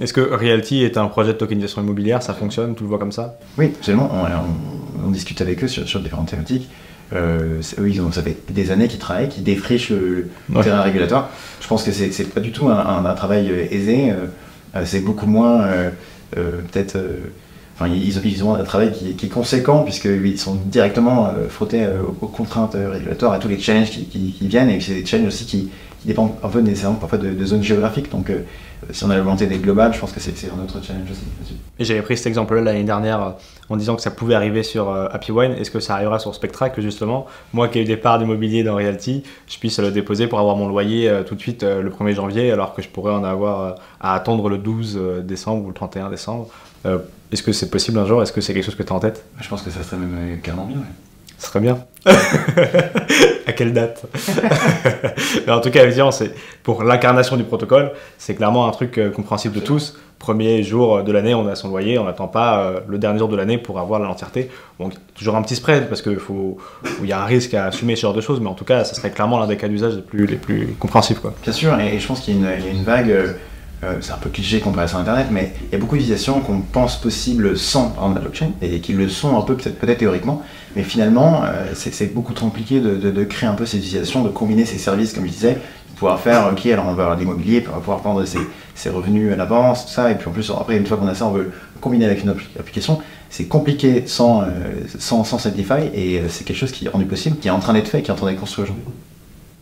est-ce 0.00 0.14
que 0.14 0.22
Realty 0.22 0.82
est 0.82 0.96
un 0.96 1.08
projet 1.08 1.34
de 1.34 1.38
tokenisation 1.38 1.82
immobilière? 1.82 2.22
Ça 2.22 2.32
fonctionne? 2.32 2.74
Tu 2.74 2.82
le 2.84 2.88
vois 2.88 2.98
comme 2.98 3.12
ça? 3.12 3.36
Oui, 3.58 3.72
absolument. 3.76 4.10
On, 4.10 4.24
discute 5.08 5.40
avec 5.40 5.62
eux 5.64 5.68
sur, 5.68 6.00
différentes 6.00 6.28
thématiques. 6.28 6.68
Euh, 7.12 7.60
eux, 7.78 7.90
ils 7.90 8.00
ont, 8.00 8.12
ça 8.12 8.22
fait 8.22 8.36
des 8.50 8.70
années 8.70 8.88
qu'ils 8.88 8.98
travaillent, 8.98 9.28
qu'ils 9.28 9.42
défrichent 9.42 9.90
le, 9.90 10.30
terrain 10.62 10.82
régulatoire. 10.82 11.30
Je 11.60 11.66
pense 11.66 11.82
que 11.82 11.90
c'est 11.92 12.32
pas 12.32 12.40
du 12.40 12.52
tout 12.52 12.68
un, 12.68 13.14
travail 13.14 13.50
euh, 13.50 13.66
aisé. 13.70 14.12
Euh, 14.12 14.84
c'est 14.84 15.00
beaucoup 15.00 15.26
moins, 15.26 15.66
peut-être. 16.30 16.96
Enfin, 17.74 17.90
ils, 17.92 18.08
ils, 18.24 18.44
ont 18.44 18.54
un 18.54 18.62
travail 18.62 18.92
qui, 18.92 19.26
est 19.26 19.28
conséquent, 19.28 19.82
puisqu'ils 19.82 20.38
sont 20.38 20.54
directement 20.54 21.32
frottés 21.48 21.84
aux, 22.20 22.28
contraintes 22.28 22.76
régulatoires, 22.76 23.32
à 23.32 23.38
tous 23.40 23.48
les 23.48 23.58
challenges 23.58 23.90
qui, 23.90 24.36
viennent, 24.42 24.70
et 24.70 24.80
c'est 24.80 24.94
des 24.94 25.04
challenges 25.06 25.28
aussi 25.28 25.46
qui, 25.46 25.70
dépendent 26.04 26.32
un 26.42 26.48
peu 26.48 26.60
nécessairement 26.60 26.96
parfois 26.96 27.18
de, 27.18 27.44
zones 27.44 27.64
géographiques. 27.64 28.12
Donc, 28.12 28.30
si 28.90 29.04
on 29.04 29.10
a 29.10 29.16
la 29.16 29.22
volonté 29.22 29.46
d'être 29.46 29.62
global, 29.62 29.92
je 29.92 29.98
pense 29.98 30.12
que 30.12 30.20
c'est 30.20 30.32
un 30.50 30.62
autre 30.62 30.82
challenge 30.82 31.10
aussi. 31.10 31.56
Et 31.78 31.84
j'avais 31.84 32.02
pris 32.02 32.16
cet 32.16 32.26
exemple-là 32.26 32.60
l'année 32.60 32.84
dernière 32.84 33.22
euh, 33.22 33.30
en 33.68 33.76
disant 33.76 33.96
que 33.96 34.02
ça 34.02 34.10
pouvait 34.10 34.34
arriver 34.34 34.62
sur 34.62 34.90
euh, 34.90 35.08
Happy 35.10 35.32
Wine. 35.32 35.52
Est-ce 35.52 35.70
que 35.70 35.80
ça 35.80 35.94
arrivera 35.94 36.18
sur 36.18 36.34
Spectra 36.34 36.70
que 36.70 36.82
justement, 36.82 37.26
moi 37.52 37.68
qui 37.68 37.78
ai 37.78 37.82
eu 37.82 37.84
des 37.84 37.96
parts 37.96 38.18
d'immobilier 38.18 38.62
dans 38.62 38.76
Realty, 38.76 39.22
je 39.48 39.58
puisse 39.58 39.78
le 39.78 39.90
déposer 39.90 40.26
pour 40.26 40.38
avoir 40.40 40.56
mon 40.56 40.68
loyer 40.68 41.08
euh, 41.08 41.22
tout 41.22 41.34
de 41.34 41.40
suite 41.40 41.62
le 41.62 41.90
1er 41.90 42.14
janvier 42.14 42.50
alors 42.52 42.74
que 42.74 42.82
je 42.82 42.88
pourrais 42.88 43.12
en 43.12 43.24
avoir 43.24 43.76
à 44.00 44.14
attendre 44.14 44.48
le 44.48 44.58
12 44.58 44.98
décembre 45.24 45.64
ou 45.64 45.68
le 45.68 45.74
31 45.74 46.10
décembre? 46.10 46.48
Est-ce 46.84 47.42
que 47.42 47.52
c'est 47.52 47.70
possible 47.70 47.98
un 47.98 48.06
jour? 48.06 48.22
Est-ce 48.22 48.32
que 48.32 48.40
c'est 48.40 48.54
quelque 48.54 48.64
chose 48.64 48.74
que 48.74 48.82
tu 48.82 48.92
as 48.92 48.96
en 48.96 49.00
tête? 49.00 49.24
Je 49.40 49.48
pense 49.48 49.62
que 49.62 49.70
ça 49.70 49.82
serait 49.82 49.98
même 49.98 50.40
carrément 50.40 50.66
bien. 50.66 50.78
Ce 51.38 51.46
serait 51.46 51.60
bien. 51.60 51.84
à 53.46 53.52
quelle 53.52 53.72
date 53.72 54.04
Mais 55.46 55.52
En 55.52 55.60
tout 55.60 55.70
cas, 55.70 55.84
évidemment, 55.84 56.10
c'est 56.10 56.32
pour 56.62 56.82
l'incarnation 56.82 57.36
du 57.36 57.44
protocole, 57.44 57.92
c'est 58.18 58.34
clairement 58.34 58.66
un 58.66 58.70
truc 58.70 58.98
euh, 58.98 59.10
compréhensible 59.10 59.54
de 59.54 59.60
tous. 59.60 59.98
Premier 60.18 60.62
jour 60.62 61.02
de 61.02 61.12
l'année, 61.12 61.34
on 61.34 61.46
a 61.48 61.54
son 61.54 61.68
loyer, 61.68 61.98
on 61.98 62.04
n'attend 62.04 62.28
pas 62.28 62.60
euh, 62.60 62.80
le 62.86 62.98
dernier 62.98 63.18
jour 63.18 63.28
de 63.28 63.36
l'année 63.36 63.56
pour 63.56 63.78
avoir 63.78 64.00
l'entièreté. 64.00 64.50
Donc 64.78 64.92
toujours 65.14 65.36
un 65.36 65.42
petit 65.42 65.56
spread 65.56 65.88
parce 65.88 66.02
qu'il 66.02 66.18
y 67.04 67.12
a 67.12 67.22
un 67.22 67.24
risque 67.24 67.54
à 67.54 67.66
assumer 67.66 67.96
ce 67.96 68.02
genre 68.02 68.14
de 68.14 68.20
choses, 68.20 68.40
mais 68.40 68.48
en 68.48 68.54
tout 68.54 68.66
cas, 68.66 68.84
ça 68.84 68.94
serait 68.94 69.10
clairement 69.10 69.38
l'un 69.38 69.46
des 69.46 69.56
cas 69.56 69.68
d'usage 69.68 69.96
les 69.96 70.02
plus, 70.02 70.26
les 70.26 70.66
compréhensibles. 70.78 71.20
Quoi. 71.20 71.32
Bien 71.42 71.52
sûr, 71.52 71.78
et 71.80 71.98
je 71.98 72.06
pense 72.06 72.20
qu'il 72.20 72.40
y, 72.40 72.46
a 72.46 72.56
une 72.56 72.84
vague. 72.84 73.10
Euh, 73.10 73.32
euh, 73.82 73.96
c'est 74.00 74.12
un 74.12 74.18
peu 74.18 74.28
cliché 74.28 74.60
comparé 74.60 74.88
sur 74.88 74.98
Internet, 74.98 75.28
mais 75.30 75.54
il 75.64 75.72
y 75.72 75.74
a 75.74 75.78
beaucoup 75.78 75.96
d'utilisations 75.96 76.40
qu'on 76.40 76.60
pense 76.60 77.00
possibles 77.00 77.56
sans 77.56 77.94
la 78.14 78.20
blockchain 78.20 78.50
et 78.60 78.80
qui 78.80 78.92
le 78.92 79.08
sont 79.08 79.38
un 79.38 79.40
peu 79.40 79.56
peut-être 79.56 79.78
peut 79.78 79.94
théoriquement, 79.94 80.42
mais 80.76 80.82
finalement 80.82 81.44
euh, 81.44 81.72
c'est 81.74 82.12
beaucoup 82.12 82.34
trop 82.34 82.46
compliqué 82.46 82.80
de, 82.80 83.24
créer 83.24 83.48
un 83.48 83.54
peu 83.54 83.64
ces 83.64 83.78
utilisations, 83.78 84.22
de 84.22 84.28
combiner 84.28 84.66
ces 84.66 84.76
services 84.76 85.14
comme 85.14 85.24
je 85.24 85.30
disais, 85.30 85.54
de 85.54 85.96
pouvoir 85.96 86.20
faire 86.20 86.50
ok 86.52 86.66
alors 86.66 86.84
on 86.88 86.92
va 86.92 87.04
avoir 87.04 87.16
de 87.16 87.22
l'immobilier, 87.22 87.64
on 87.68 87.72
va 87.72 87.78
pouvoir 87.78 88.00
prendre 88.00 88.22
ses, 88.26 88.90
revenus 88.90 89.32
à 89.32 89.36
l'avance, 89.36 89.86
tout 89.86 89.92
ça, 89.92 90.10
et 90.10 90.14
puis 90.14 90.28
en 90.28 90.32
plus 90.32 90.50
après 90.50 90.76
une 90.76 90.84
fois 90.84 90.98
qu'on 90.98 91.08
a 91.08 91.14
ça 91.14 91.26
on 91.26 91.32
veut 91.32 91.50
combiner 91.80 92.04
avec 92.04 92.22
une 92.22 92.34
application. 92.58 93.00
C'est 93.30 93.46
compliqué 93.46 94.02
sans, 94.06 94.42
euh, 94.42 94.46
sans, 94.98 95.24
sans 95.24 95.38
cette 95.38 95.56
DeFi 95.56 95.88
et 95.94 96.20
c'est 96.28 96.44
quelque 96.44 96.56
chose 96.56 96.72
qui 96.72 96.84
est 96.84 96.88
rendu 96.88 97.06
possible, 97.06 97.38
qui 97.38 97.48
est 97.48 97.52
en 97.52 97.60
train 97.60 97.72
d'être 97.72 97.88
fait, 97.88 98.02
qui 98.02 98.10
est 98.10 98.12
en 98.12 98.16
train 98.16 98.26
d'être 98.26 98.40
construit 98.40 98.64
aujourd'hui. 98.64 98.84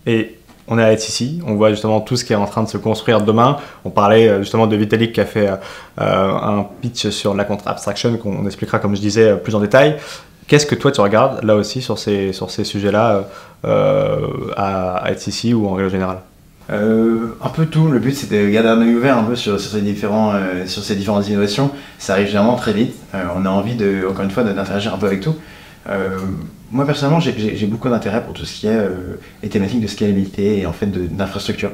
Et 0.07 0.38
on 0.69 0.79
est 0.79 0.83
à 0.83 0.93
ici, 0.93 1.41
on 1.47 1.55
voit 1.55 1.71
justement 1.71 2.01
tout 2.01 2.17
ce 2.17 2.25
qui 2.25 2.33
est 2.33 2.37
en 2.37 2.47
train 2.47 2.63
de 2.63 2.69
se 2.69 2.77
construire 2.77 3.23
demain. 3.23 3.57
On 3.85 3.91
parlait 3.91 4.29
euh, 4.29 4.39
justement 4.41 4.67
de 4.67 4.77
Vitalik 4.77 5.13
qui 5.13 5.21
a 5.21 5.25
fait 5.25 5.49
euh, 5.49 5.57
euh, 6.01 6.31
un 6.31 6.67
pitch 6.83 7.09
sur 7.09 7.35
la 7.35 7.45
contre 7.45 7.67
abstraction 7.69 8.17
qu'on 8.19 8.45
expliquera 8.47 8.79
comme 8.79 8.95
je 8.95 9.01
disais 9.01 9.37
plus 9.37 9.55
en 9.55 9.61
détail. 9.61 9.97
Qu'est-ce 10.47 10.67
que 10.67 10.75
toi 10.75 10.93
tu 10.93 11.01
regardes 11.01 11.43
là 11.43 11.57
aussi 11.57 11.83
sur 11.83 11.99
ces, 11.99 12.33
sujets-là 12.33 13.25
à, 13.65 14.97
à 14.97 15.13
ici 15.13 15.53
ou 15.53 15.67
en 15.67 15.75
règle 15.75 15.91
générale? 15.91 16.21
Un 16.71 17.49
peu 17.55 17.67
tout. 17.67 17.89
Le 17.89 17.99
but, 17.99 18.15
c'est 18.15 18.31
de 18.31 18.49
garder 18.49 18.69
un 18.71 18.81
œil 18.81 18.95
ouvert 18.95 19.19
un 19.19 19.25
peu 19.25 19.37
sur, 19.37 19.61
ces, 19.61 19.83
différents, 19.83 20.33
différentes 20.65 21.29
innovations. 21.29 21.71
Ça 21.99 22.15
arrive 22.15 22.29
généralement 22.29 22.57
très 22.57 22.73
vite. 22.73 22.95
on 23.37 23.45
a 23.45 23.51
envie, 23.51 23.75
de, 23.75 24.07
encore 24.09 24.25
une 24.25 24.31
fois, 24.31 24.43
d'interagir 24.43 24.95
un 24.95 24.99
peu 24.99 25.07
avec 25.07 25.21
tout. 25.21 25.37
Moi 26.71 26.85
personnellement, 26.85 27.21
j'ai 27.21 27.67
beaucoup 27.67 27.89
d'intérêt 27.89 28.23
pour 28.23 28.35
tout 28.35 28.45
ce 28.45 28.61
qui 28.61 28.67
est 28.67 28.77
euh, 28.77 29.19
les 29.43 29.49
thématiques 29.49 29.81
de 29.81 29.87
scalabilité 29.87 30.59
et 30.59 30.67
en 30.67 30.73
fait 30.73 30.87
d'infrastructure. 30.87 31.71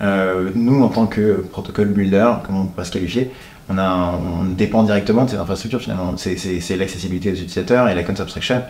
Euh, 0.00 0.50
nous, 0.56 0.82
en 0.82 0.88
tant 0.88 1.06
que 1.06 1.44
protocole 1.52 1.88
builder, 1.88 2.28
comme 2.44 2.56
on 2.56 2.66
peut 2.66 2.82
se 2.82 2.90
qualifier, 2.90 3.30
on, 3.70 4.44
dépend 4.56 4.82
directement 4.82 5.24
de 5.24 5.30
ces 5.30 5.36
infrastructures 5.36 5.80
finalement. 5.80 6.14
C'est 6.16 6.76
l'accessibilité 6.76 7.30
des 7.30 7.38
utilisateurs 7.38 7.88
et 7.88 7.94
la 7.94 8.00
abstraction. 8.00 8.62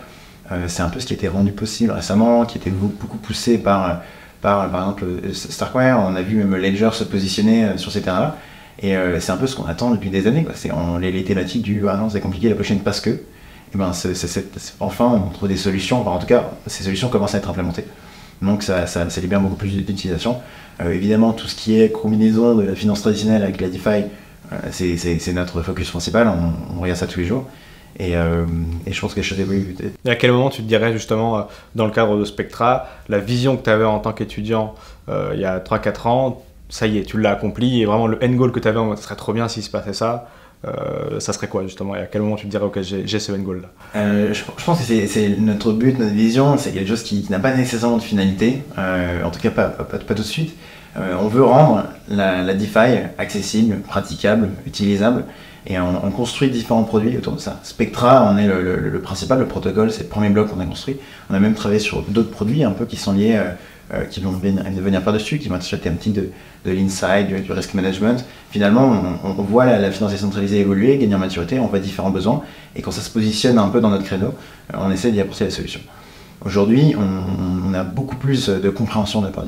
Euh, 0.50 0.64
c'est 0.66 0.82
un 0.82 0.90
peu 0.90 1.00
ce 1.00 1.06
qui 1.06 1.14
a 1.14 1.16
été 1.16 1.28
rendu 1.28 1.52
possible 1.52 1.92
récemment, 1.92 2.44
qui 2.44 2.58
a 2.58 2.60
été 2.60 2.70
beaucoup 2.70 3.16
poussé 3.16 3.56
par, 3.56 4.02
par, 4.42 4.70
par 4.70 4.80
exemple 4.82 5.04
Starkware. 5.32 5.98
On 5.98 6.14
a 6.16 6.22
vu 6.22 6.36
même 6.36 6.54
Ledger 6.54 6.90
se 6.92 7.04
positionner 7.04 7.78
sur 7.78 7.90
ces 7.90 8.02
terrains-là. 8.02 8.36
Et 8.82 8.94
c'est 9.20 9.32
un 9.32 9.36
peu 9.36 9.46
ce 9.46 9.56
qu'on 9.56 9.66
attend 9.66 9.90
depuis 9.90 10.10
des 10.10 10.26
années. 10.26 10.46
C'est 10.54 10.70
les, 11.00 11.12
les, 11.12 11.24
thématiques 11.24 11.62
du 11.62 11.88
ah 11.88 11.96
non, 11.96 12.10
c'est 12.10 12.20
compliqué 12.20 12.50
la 12.50 12.56
prochaine 12.56 12.80
parce 12.80 13.00
que. 13.00 13.20
Eh 13.74 13.78
ben, 13.78 13.92
enfin, 14.80 15.22
on 15.26 15.30
trouve 15.30 15.48
des 15.48 15.56
solutions, 15.56 16.06
en 16.06 16.18
tout 16.18 16.26
cas, 16.26 16.50
ces 16.66 16.84
solutions 16.84 17.08
commencent 17.08 17.34
à 17.34 17.38
être 17.38 17.48
implémentées. 17.48 17.84
Donc 18.42 18.62
ça, 18.62 18.86
ça, 18.86 19.06
libère 19.20 19.40
beaucoup 19.40 19.56
plus 19.56 19.70
d'utilisation. 19.70 20.36
Euh, 20.80 20.92
évidemment, 20.92 21.32
tout 21.32 21.46
ce 21.46 21.54
qui 21.54 21.80
est 21.80 21.90
combinaison 21.90 22.54
de 22.54 22.64
la 22.64 22.74
finance 22.74 23.00
traditionnelle 23.00 23.42
avec 23.42 23.60
la 23.60 23.68
DeFi, 23.68 24.04
euh, 24.52 24.56
c'est 24.70 25.32
notre 25.32 25.62
focus 25.62 25.90
principal, 25.90 26.28
on, 26.28 26.80
regarde 26.80 26.98
ça 26.98 27.06
tous 27.06 27.20
les 27.20 27.26
jours. 27.26 27.46
Et, 27.98 28.16
euh, 28.16 28.46
je 28.86 29.00
pense 29.00 29.12
que 29.12 29.20
les 29.20 29.22
choses 29.22 29.38
évoluent. 29.38 29.76
Et 30.04 30.10
à 30.10 30.16
quel 30.16 30.32
moment 30.32 30.50
tu 30.50 30.62
te 30.62 30.68
dirais 30.68 30.92
justement, 30.92 31.46
dans 31.74 31.86
le 31.86 31.92
cadre 31.92 32.18
de 32.18 32.24
Spectra, 32.24 32.88
la 33.08 33.18
vision 33.18 33.56
que 33.56 33.62
tu 33.62 33.70
avais 33.70 33.84
en 33.84 34.00
tant 34.00 34.12
qu'étudiant 34.12 34.74
il 35.08 35.38
y 35.38 35.44
a 35.44 35.60
3-4 35.60 36.08
ans, 36.08 36.42
ça 36.68 36.86
y 36.86 36.98
est, 36.98 37.02
tu 37.02 37.20
l'as 37.20 37.32
accompli, 37.32 37.82
et 37.82 37.84
vraiment 37.84 38.06
le 38.06 38.18
end 38.24 38.32
goal 38.32 38.50
que 38.50 38.58
tu 38.58 38.66
avais, 38.66 38.80
ce 38.96 39.02
serait 39.02 39.14
trop 39.14 39.34
bien 39.34 39.46
s'il 39.46 39.62
se 39.62 39.70
passait 39.70 39.92
ça, 39.92 40.26
euh, 40.64 41.18
ça 41.18 41.32
serait 41.32 41.48
quoi 41.48 41.64
justement 41.64 41.96
Et 41.96 42.00
à 42.00 42.06
quel 42.06 42.22
moment 42.22 42.36
tu 42.36 42.46
te 42.46 42.50
dirais, 42.50 42.64
ok, 42.64 42.80
j'ai 42.82 43.18
ce 43.18 43.32
end 43.32 43.38
goal 43.38 43.62
là? 43.62 43.68
Euh, 43.96 44.32
je, 44.32 44.44
pense 44.64 44.78
que 44.78 44.84
c'est 44.84 45.28
notre 45.38 45.72
but, 45.72 45.98
notre 45.98 46.12
vision, 46.12 46.56
c'est 46.56 46.70
quelque 46.70 46.88
chose 46.88 47.02
qui, 47.02 47.26
n'a 47.30 47.40
pas 47.40 47.54
nécessairement 47.54 47.96
de 47.96 48.02
finalité, 48.02 48.62
euh, 48.78 49.24
en 49.24 49.30
tout 49.30 49.40
cas 49.40 49.50
pas, 49.50 49.70
tout 49.70 50.14
de 50.14 50.22
suite. 50.22 50.54
on 50.96 51.26
veut 51.26 51.42
rendre 51.42 51.84
la, 52.08 52.42
la, 52.42 52.54
DeFi 52.54 53.00
accessible, 53.18 53.80
praticable, 53.80 54.50
utilisable, 54.66 55.24
et 55.66 55.78
on, 55.78 56.10
construit 56.10 56.50
différents 56.50 56.82
produits 56.84 57.16
autour 57.16 57.34
de 57.34 57.40
ça. 57.40 57.58
Spectra, 57.62 58.28
on 58.32 58.36
est 58.36 58.46
le, 58.46 59.00
principal, 59.00 59.38
le 59.38 59.46
protocole, 59.46 59.90
c'est 59.90 60.04
le 60.04 60.08
premier 60.08 60.28
bloc 60.28 60.48
qu'on 60.48 60.60
a 60.60 60.66
construit. 60.66 60.96
On 61.30 61.34
a 61.34 61.40
même 61.40 61.54
travaillé 61.54 61.80
sur 61.80 62.02
d'autres 62.02 62.30
produits 62.30 62.64
un 62.64 62.72
peu 62.72 62.84
qui 62.84 62.96
sont 62.96 63.12
liés 63.12 63.40
euh, 63.94 64.04
qui 64.04 64.20
vont 64.20 64.30
venir 64.30 65.02
par-dessus, 65.02 65.38
qui 65.38 65.50
vont 65.50 65.56
acheter 65.56 65.86
un 65.90 65.92
petit 65.92 66.12
de, 66.12 66.30
de 66.64 66.70
l'inside, 66.70 67.42
du, 67.42 67.52
risk 67.52 67.74
management. 67.74 68.24
Finalement, 68.50 69.02
on, 69.22 69.42
voit 69.42 69.66
la, 69.66 69.90
finance 69.90 70.12
décentralisée 70.12 70.60
évoluer, 70.60 70.96
gagner 70.96 71.14
en 71.14 71.18
maturité, 71.18 71.60
on 71.60 71.66
voit 71.66 71.78
différents 71.78 72.08
besoins, 72.08 72.40
et 72.74 72.80
quand 72.80 72.90
ça 72.90 73.02
se 73.02 73.10
positionne 73.10 73.58
un 73.58 73.68
peu 73.68 73.82
dans 73.82 73.90
notre 73.90 74.04
créneau, 74.04 74.28
euh, 74.72 74.78
on 74.80 74.90
essaie 74.90 75.10
d'y 75.10 75.20
apporter 75.20 75.44
la 75.44 75.50
solution. 75.50 75.80
Aujourd'hui, 76.42 76.94
on, 76.96 77.74
a 77.74 77.84
beaucoup 77.84 78.16
plus 78.16 78.48
de 78.48 78.70
compréhension 78.70 79.20
de 79.20 79.26
la 79.26 79.32
part 79.32 79.44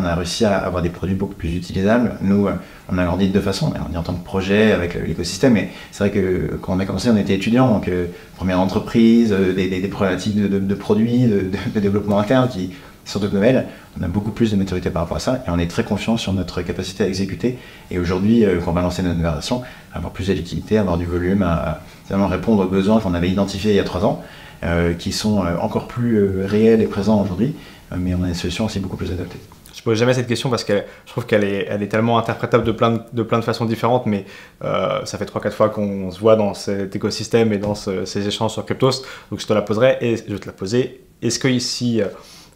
on 0.00 0.04
a 0.04 0.14
réussi 0.14 0.44
à 0.44 0.56
avoir 0.58 0.82
des 0.82 0.88
produits 0.90 1.16
beaucoup 1.16 1.34
plus 1.34 1.54
utilisables. 1.56 2.12
Nous, 2.22 2.46
euh, 2.46 2.54
on 2.90 2.98
a 2.98 3.04
grandi 3.04 3.26
de 3.26 3.32
deux 3.32 3.40
façons. 3.40 3.70
On 3.72 3.74
a 3.74 3.78
grandi 3.78 3.96
en 3.96 4.02
tant 4.02 4.14
que 4.14 4.24
projet 4.24 4.70
avec 4.70 4.94
l'écosystème, 4.94 5.56
et 5.56 5.70
c'est 5.90 6.04
vrai 6.04 6.10
que 6.12 6.56
quand 6.62 6.76
on 6.76 6.78
a 6.78 6.86
commencé, 6.86 7.10
on 7.10 7.16
était 7.16 7.34
étudiant, 7.34 7.68
donc 7.68 7.90
première 8.36 8.60
entreprise, 8.60 9.32
des, 9.32 9.88
problématiques 9.88 10.36
de, 10.36 10.74
produits, 10.76 11.24
de, 11.24 11.50
de, 11.74 11.80
développement 11.80 12.20
interne 12.20 12.48
qui 12.48 12.70
sur 13.08 13.20
nouvelles, 13.20 13.66
on 13.98 14.02
a 14.02 14.08
beaucoup 14.08 14.30
plus 14.30 14.50
de 14.50 14.56
maturité 14.56 14.90
par 14.90 15.02
rapport 15.02 15.16
à 15.16 15.20
ça 15.20 15.42
et 15.46 15.50
on 15.50 15.58
est 15.58 15.70
très 15.70 15.82
confiant 15.82 16.18
sur 16.18 16.34
notre 16.34 16.60
capacité 16.60 17.04
à 17.04 17.08
exécuter. 17.08 17.58
Et 17.90 17.98
aujourd'hui, 17.98 18.44
euh, 18.44 18.60
quand 18.62 18.70
on 18.70 18.74
va 18.74 18.82
lancer 18.82 19.02
notre 19.02 19.20
version, 19.20 19.62
avoir 19.94 20.12
plus 20.12 20.28
de 20.28 20.34
liquidité, 20.34 20.76
avoir 20.76 20.98
du 20.98 21.06
volume, 21.06 21.42
à, 21.42 21.80
répondre 22.10 22.64
aux 22.64 22.68
besoins 22.68 23.00
qu'on 23.00 23.14
avait 23.14 23.30
identifiés 23.30 23.72
il 23.72 23.76
y 23.76 23.80
a 23.80 23.84
trois 23.84 24.04
ans, 24.04 24.22
euh, 24.62 24.92
qui 24.92 25.12
sont 25.12 25.42
euh, 25.42 25.56
encore 25.58 25.88
plus 25.88 26.44
réels 26.44 26.82
et 26.82 26.86
présents 26.86 27.22
aujourd'hui, 27.22 27.54
mais 27.96 28.14
on 28.14 28.22
a 28.24 28.26
des 28.28 28.34
solutions 28.34 28.66
aussi 28.66 28.78
beaucoup 28.78 28.96
plus 28.98 29.10
adaptées. 29.10 29.40
Je 29.74 29.82
pose 29.82 29.98
jamais 29.98 30.12
cette 30.12 30.26
question 30.26 30.50
parce 30.50 30.64
que 30.64 30.82
je 31.06 31.10
trouve 31.12 31.24
qu'elle 31.24 31.44
est, 31.44 31.66
elle 31.70 31.82
est 31.82 31.88
tellement 31.88 32.18
interprétable 32.18 32.64
de 32.64 32.72
plein 32.72 32.90
de, 32.90 33.22
de 33.22 33.40
façons 33.40 33.64
différentes, 33.64 34.04
mais 34.06 34.26
ça 34.60 35.16
fait 35.16 35.24
3-4 35.24 35.50
fois 35.52 35.68
qu'on 35.70 36.10
se 36.10 36.18
voit 36.18 36.36
dans 36.36 36.52
cet 36.52 36.96
écosystème 36.96 37.52
et 37.52 37.58
dans 37.58 37.74
ces 37.74 38.26
échanges 38.26 38.52
sur 38.52 38.66
Cryptos, 38.66 39.04
donc 39.30 39.40
je 39.40 39.46
te 39.46 39.52
la 39.52 39.62
poserai 39.62 39.96
et 40.00 40.16
je 40.16 40.32
vais 40.32 40.38
te 40.40 40.46
la 40.46 40.52
poser. 40.52 41.00
Est-ce 41.22 41.38
que 41.38 41.48
ici, 41.48 42.02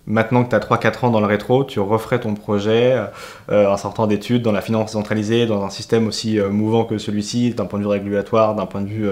Maintenant 0.07 0.43
que 0.43 0.51
tu 0.51 0.57
as 0.57 0.59
3-4 0.59 1.07
ans 1.07 1.11
dans 1.11 1.21
le 1.21 1.27
rétro, 1.27 1.63
tu 1.65 1.79
referais 1.79 2.19
ton 2.19 2.35
projet 2.35 2.97
euh, 3.51 3.67
en 3.69 3.77
sortant 3.77 4.09
d'études 4.09 4.43
dans 4.43 4.51
la 4.51 4.61
finance 4.61 4.93
centralisée, 4.93 5.47
dans 5.47 5.65
un 5.65 5.71
système 5.71 6.09
aussi 6.09 6.41
euh, 6.41 6.51
mouvant 6.51 6.85
que 6.85 6.99
celui-ci, 6.99 7.51
d'un 7.55 7.67
point 7.67 7.79
de 7.79 7.85
vue 7.85 7.91
régulatoire, 7.91 8.57
d'un 8.57 8.67
point 8.67 8.81
de 8.81 8.89
vue 8.89 9.07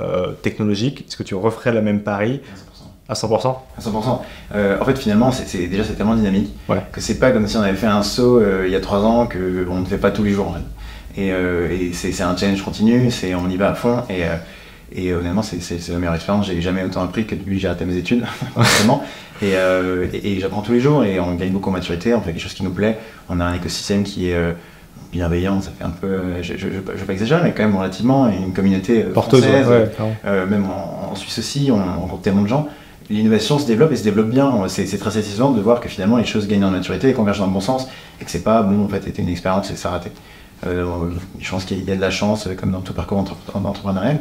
euh, 0.00 0.28
technologique. 0.42 1.04
Est-ce 1.06 1.16
que 1.18 1.22
tu 1.22 1.34
referais 1.34 1.72
le 1.72 1.82
même 1.82 2.00
pari 2.00 2.40
À 3.08 3.12
100% 3.12 3.54
À 3.76 3.80
100%. 3.82 4.18
Euh, 4.54 4.78
en 4.80 4.84
fait, 4.86 4.96
finalement, 4.98 5.30
c'est 5.30 5.66
déjà, 5.66 5.84
c'est 5.84 5.92
tellement 5.94 6.14
dynamique 6.16 6.50
Ouais. 6.70 6.80
que 6.90 7.02
c'est 7.02 7.18
pas 7.18 7.32
comme 7.32 7.46
si 7.46 7.58
on 7.58 7.62
avait 7.62 7.74
fait 7.76 7.86
un 7.86 8.02
saut 8.02 8.38
euh, 8.40 8.64
il 8.66 8.72
y 8.72 8.76
a 8.76 8.80
trois 8.80 9.00
ans 9.04 9.26
qu'on 9.28 9.78
ne 9.80 9.84
fait 9.84 9.98
pas 9.98 10.10
tous 10.10 10.22
les 10.24 10.30
jours. 10.32 10.48
en 10.48 10.54
fait. 10.54 11.20
Et, 11.22 11.32
euh, 11.32 11.68
et 11.70 11.92
c'est 11.92 12.22
un 12.22 12.34
challenge 12.34 12.62
continu, 12.62 13.10
c'est 13.10 13.34
on 13.34 13.48
y 13.50 13.56
va 13.58 13.72
à 13.72 13.74
fond. 13.74 14.04
Et, 14.08 14.24
euh, 14.24 14.36
et 14.92 15.12
honnêtement, 15.14 15.42
c'est 15.42 15.60
c'est- 15.60 15.88
la 15.92 15.98
meilleure 15.98 16.14
expérience. 16.14 16.46
J'ai 16.46 16.60
jamais 16.60 16.82
autant 16.84 17.02
appris 17.02 17.24
que 17.26 17.34
depuis 17.34 17.54
que 17.56 17.60
j'ai 17.60 17.68
arrêté 17.68 17.84
mes 17.84 17.96
études. 17.96 18.24
Et, 19.42 19.54
euh, 19.56 20.06
et, 20.12 20.32
et 20.32 20.40
j'apprends 20.40 20.60
tous 20.60 20.72
les 20.72 20.80
jours 20.80 21.02
et 21.02 21.18
on 21.18 21.34
gagne 21.34 21.50
beaucoup 21.50 21.70
en 21.70 21.72
maturité, 21.72 22.12
on 22.12 22.20
fait 22.20 22.32
quelque 22.32 22.42
chose 22.42 22.52
qui 22.52 22.62
nous 22.62 22.72
plaît. 22.74 22.98
On 23.30 23.40
a 23.40 23.44
un 23.46 23.54
écosystème 23.54 24.02
qui 24.02 24.28
est 24.28 24.34
euh, 24.34 24.52
bienveillant, 25.12 25.62
ça 25.62 25.70
fait 25.76 25.82
un 25.84 25.88
peu, 25.90 26.06
euh, 26.08 26.42
je 26.42 26.52
ne 26.66 26.70
vais 26.72 27.04
pas 27.06 27.12
exagérer, 27.14 27.40
mais 27.42 27.52
quand 27.52 27.62
même 27.62 27.74
relativement, 27.76 28.28
une 28.28 28.52
communauté 28.52 29.02
euh, 29.04 29.12
Porteuse, 29.14 29.42
française, 29.42 29.66
ouais, 29.68 29.90
clairement. 29.94 30.14
euh, 30.26 30.46
même 30.46 30.66
en, 30.66 31.12
en 31.12 31.14
Suisse 31.14 31.38
aussi, 31.38 31.70
on 31.72 31.76
rencontre 32.00 32.20
tellement 32.20 32.42
de 32.42 32.48
gens. 32.48 32.68
L'innovation 33.08 33.58
se 33.58 33.66
développe 33.66 33.92
et 33.92 33.96
se 33.96 34.04
développe 34.04 34.28
bien. 34.28 34.52
C'est 34.68 34.84
très 34.98 35.10
satisfaisant 35.10 35.52
de 35.52 35.60
voir 35.62 35.80
que 35.80 35.88
finalement 35.88 36.18
les 36.18 36.26
choses 36.26 36.46
gagnent 36.46 36.64
en 36.66 36.70
maturité 36.70 37.08
et 37.08 37.12
convergent 37.14 37.40
dans 37.40 37.46
le 37.46 37.52
bon 37.52 37.60
sens 37.60 37.88
et 38.20 38.24
que 38.26 38.30
c'est 38.30 38.44
pas 38.44 38.62
bon 38.62 38.84
en 38.84 38.88
fait 38.88 39.02
c'était 39.04 39.22
une 39.22 39.28
expérience 39.30 39.70
et 39.70 39.76
ça 39.76 39.88
a 39.88 39.92
raté. 39.92 40.10
Euh, 40.66 40.84
je 41.40 41.50
pense 41.50 41.64
qu'il 41.64 41.82
y 41.82 41.90
a 41.90 41.96
de 41.96 42.00
la 42.00 42.10
chance 42.10 42.46
euh, 42.46 42.54
comme 42.54 42.70
dans 42.72 42.82
tout 42.82 42.92
parcours 42.92 43.16
entre- 43.18 43.36
entrepreneurial, 43.54 44.20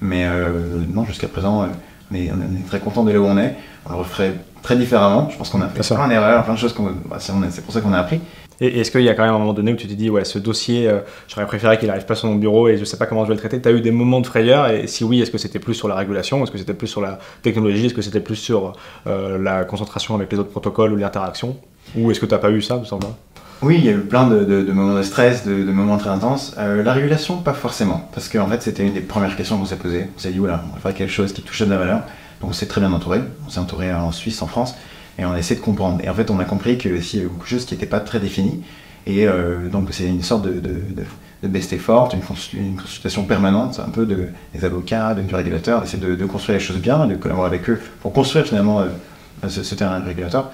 mais 0.00 0.26
euh, 0.26 0.84
non 0.92 1.04
jusqu'à 1.04 1.28
présent 1.28 1.62
euh, 1.62 1.66
on 2.10 2.14
est, 2.14 2.30
on 2.32 2.56
est 2.56 2.66
très 2.66 2.80
content 2.80 3.04
de 3.04 3.12
là 3.12 3.20
où 3.20 3.24
on 3.24 3.38
est. 3.38 3.54
On 3.86 3.92
le 3.92 3.98
referait 3.98 4.34
très 4.62 4.76
différemment. 4.76 5.28
Je 5.30 5.36
pense 5.36 5.50
qu'on 5.50 5.60
a 5.60 5.68
fait 5.68 5.94
plein 5.94 6.08
d'erreurs, 6.08 6.44
plein 6.44 6.54
de 6.54 6.58
choses 6.58 6.74
bah, 7.06 7.18
c'est 7.18 7.64
pour 7.64 7.72
ça 7.72 7.80
qu'on 7.80 7.92
a 7.92 7.98
appris. 7.98 8.20
Et 8.60 8.80
est-ce 8.80 8.90
qu'il 8.90 9.02
y 9.02 9.08
a 9.08 9.14
quand 9.14 9.22
même 9.22 9.34
un 9.34 9.38
moment 9.38 9.52
donné 9.52 9.72
où 9.72 9.76
tu 9.76 9.86
te 9.86 9.92
dis, 9.92 10.10
ouais, 10.10 10.24
ce 10.24 10.38
dossier, 10.38 10.88
euh, 10.88 10.98
j'aurais 11.28 11.46
préféré 11.46 11.78
qu'il 11.78 11.88
arrive 11.90 12.06
pas 12.06 12.16
sur 12.16 12.28
mon 12.28 12.34
bureau 12.34 12.66
et 12.66 12.76
je 12.76 12.84
sais 12.84 12.96
pas 12.96 13.06
comment 13.06 13.22
je 13.22 13.28
vais 13.28 13.34
le 13.34 13.40
traiter 13.40 13.60
Tu 13.60 13.68
as 13.68 13.72
eu 13.72 13.80
des 13.80 13.92
moments 13.92 14.20
de 14.20 14.26
frayeur 14.26 14.68
et 14.68 14.88
si 14.88 15.04
oui, 15.04 15.20
est-ce 15.20 15.30
que 15.30 15.38
c'était 15.38 15.60
plus 15.60 15.74
sur 15.74 15.86
la 15.86 15.94
régulation? 15.94 16.42
Est-ce 16.42 16.50
que 16.50 16.58
c'était 16.58 16.74
plus 16.74 16.88
sur 16.88 17.00
la 17.00 17.20
technologie? 17.42 17.86
Est-ce 17.86 17.94
que 17.94 18.02
c'était 18.02 18.20
plus 18.20 18.36
sur 18.36 18.72
euh, 19.06 19.38
la 19.38 19.64
concentration 19.64 20.16
avec 20.16 20.32
les 20.32 20.38
autres 20.40 20.50
protocoles 20.50 20.92
ou 20.92 20.96
l'interaction? 20.96 21.56
Ou 21.96 22.10
est-ce 22.10 22.18
que 22.18 22.26
tu 22.26 22.32
n'as 22.32 22.38
pas 22.38 22.50
eu 22.50 22.60
ça, 22.60 22.78
tout 22.78 22.84
simplement 22.84 23.16
Oui, 23.60 23.74
il 23.78 23.84
y 23.84 23.88
a 23.88 23.92
eu 23.92 23.98
plein 23.98 24.28
de, 24.28 24.72
moments 24.72 24.94
de 24.94 25.02
stress, 25.02 25.44
de, 25.44 25.52
moments 25.64 25.96
très 25.96 26.10
intenses. 26.10 26.54
Euh, 26.58 26.84
la 26.84 26.92
régulation, 26.92 27.38
pas 27.38 27.54
forcément, 27.54 28.08
parce 28.14 28.28
qu'en 28.28 28.46
fait, 28.46 28.62
c'était 28.62 28.86
une 28.86 28.94
des 28.94 29.00
premières 29.00 29.34
questions 29.34 29.58
qu'on 29.58 29.64
s'est 29.64 29.76
posées. 29.76 30.08
On 30.16 30.18
s'est 30.20 30.30
dit, 30.30 30.38
voilà, 30.38 30.62
on 30.70 30.74
va 30.74 30.80
faire 30.80 30.94
quelque 30.94 31.10
chose 31.12 31.32
qui 31.32 31.42
touche 31.42 31.62
à 31.62 31.64
de 31.64 31.70
la 31.70 31.78
valeur. 31.78 32.02
Donc, 32.40 32.50
on 32.50 32.52
s'est 32.52 32.66
très 32.66 32.80
bien 32.80 32.92
entouré. 32.92 33.20
On 33.46 33.50
s'est 33.50 33.58
entouré 33.58 33.92
en 33.92 34.12
Suisse, 34.12 34.42
en 34.42 34.46
France, 34.46 34.76
et 35.18 35.24
on 35.24 35.32
a 35.32 35.38
essayé 35.38 35.58
de 35.58 35.64
comprendre. 35.64 35.98
Et 36.04 36.08
en 36.08 36.14
fait, 36.14 36.30
on 36.30 36.38
a 36.38 36.44
compris 36.44 36.78
que 36.78 37.00
s'il 37.00 37.18
y 37.18 37.22
avait 37.22 37.30
beaucoup 37.30 37.46
de 37.46 37.50
choses 37.50 37.64
qui 37.64 37.74
n'étaient 37.74 37.86
pas 37.86 37.98
très 37.98 38.20
définies, 38.20 38.62
et 39.08 39.26
euh, 39.26 39.68
donc 39.68 39.88
c'est 39.90 40.06
une 40.06 40.22
sorte 40.22 40.44
de, 40.44 40.60
de, 40.60 41.48
best 41.48 41.72
effort, 41.72 42.10
une, 42.14 42.20
consul- 42.20 42.60
une 42.60 42.76
consultation 42.76 43.24
permanente, 43.24 43.80
un 43.84 43.90
peu 43.90 44.06
de, 44.06 44.28
des 44.54 44.64
avocats, 44.64 45.14
de, 45.14 45.22
du 45.22 45.34
régulateur, 45.34 45.80
d'essayer 45.80 46.00
de, 46.00 46.26
construire 46.26 46.58
les 46.58 46.64
choses 46.64 46.76
bien, 46.78 47.06
de 47.06 47.16
collaborer 47.16 47.48
avec 47.48 47.68
eux 47.70 47.80
pour 48.02 48.12
construire 48.12 48.46
finalement 48.46 48.80
euh, 48.80 49.48
ce, 49.48 49.74
terrain 49.74 49.98
de 49.98 50.04
régulateur. 50.06 50.52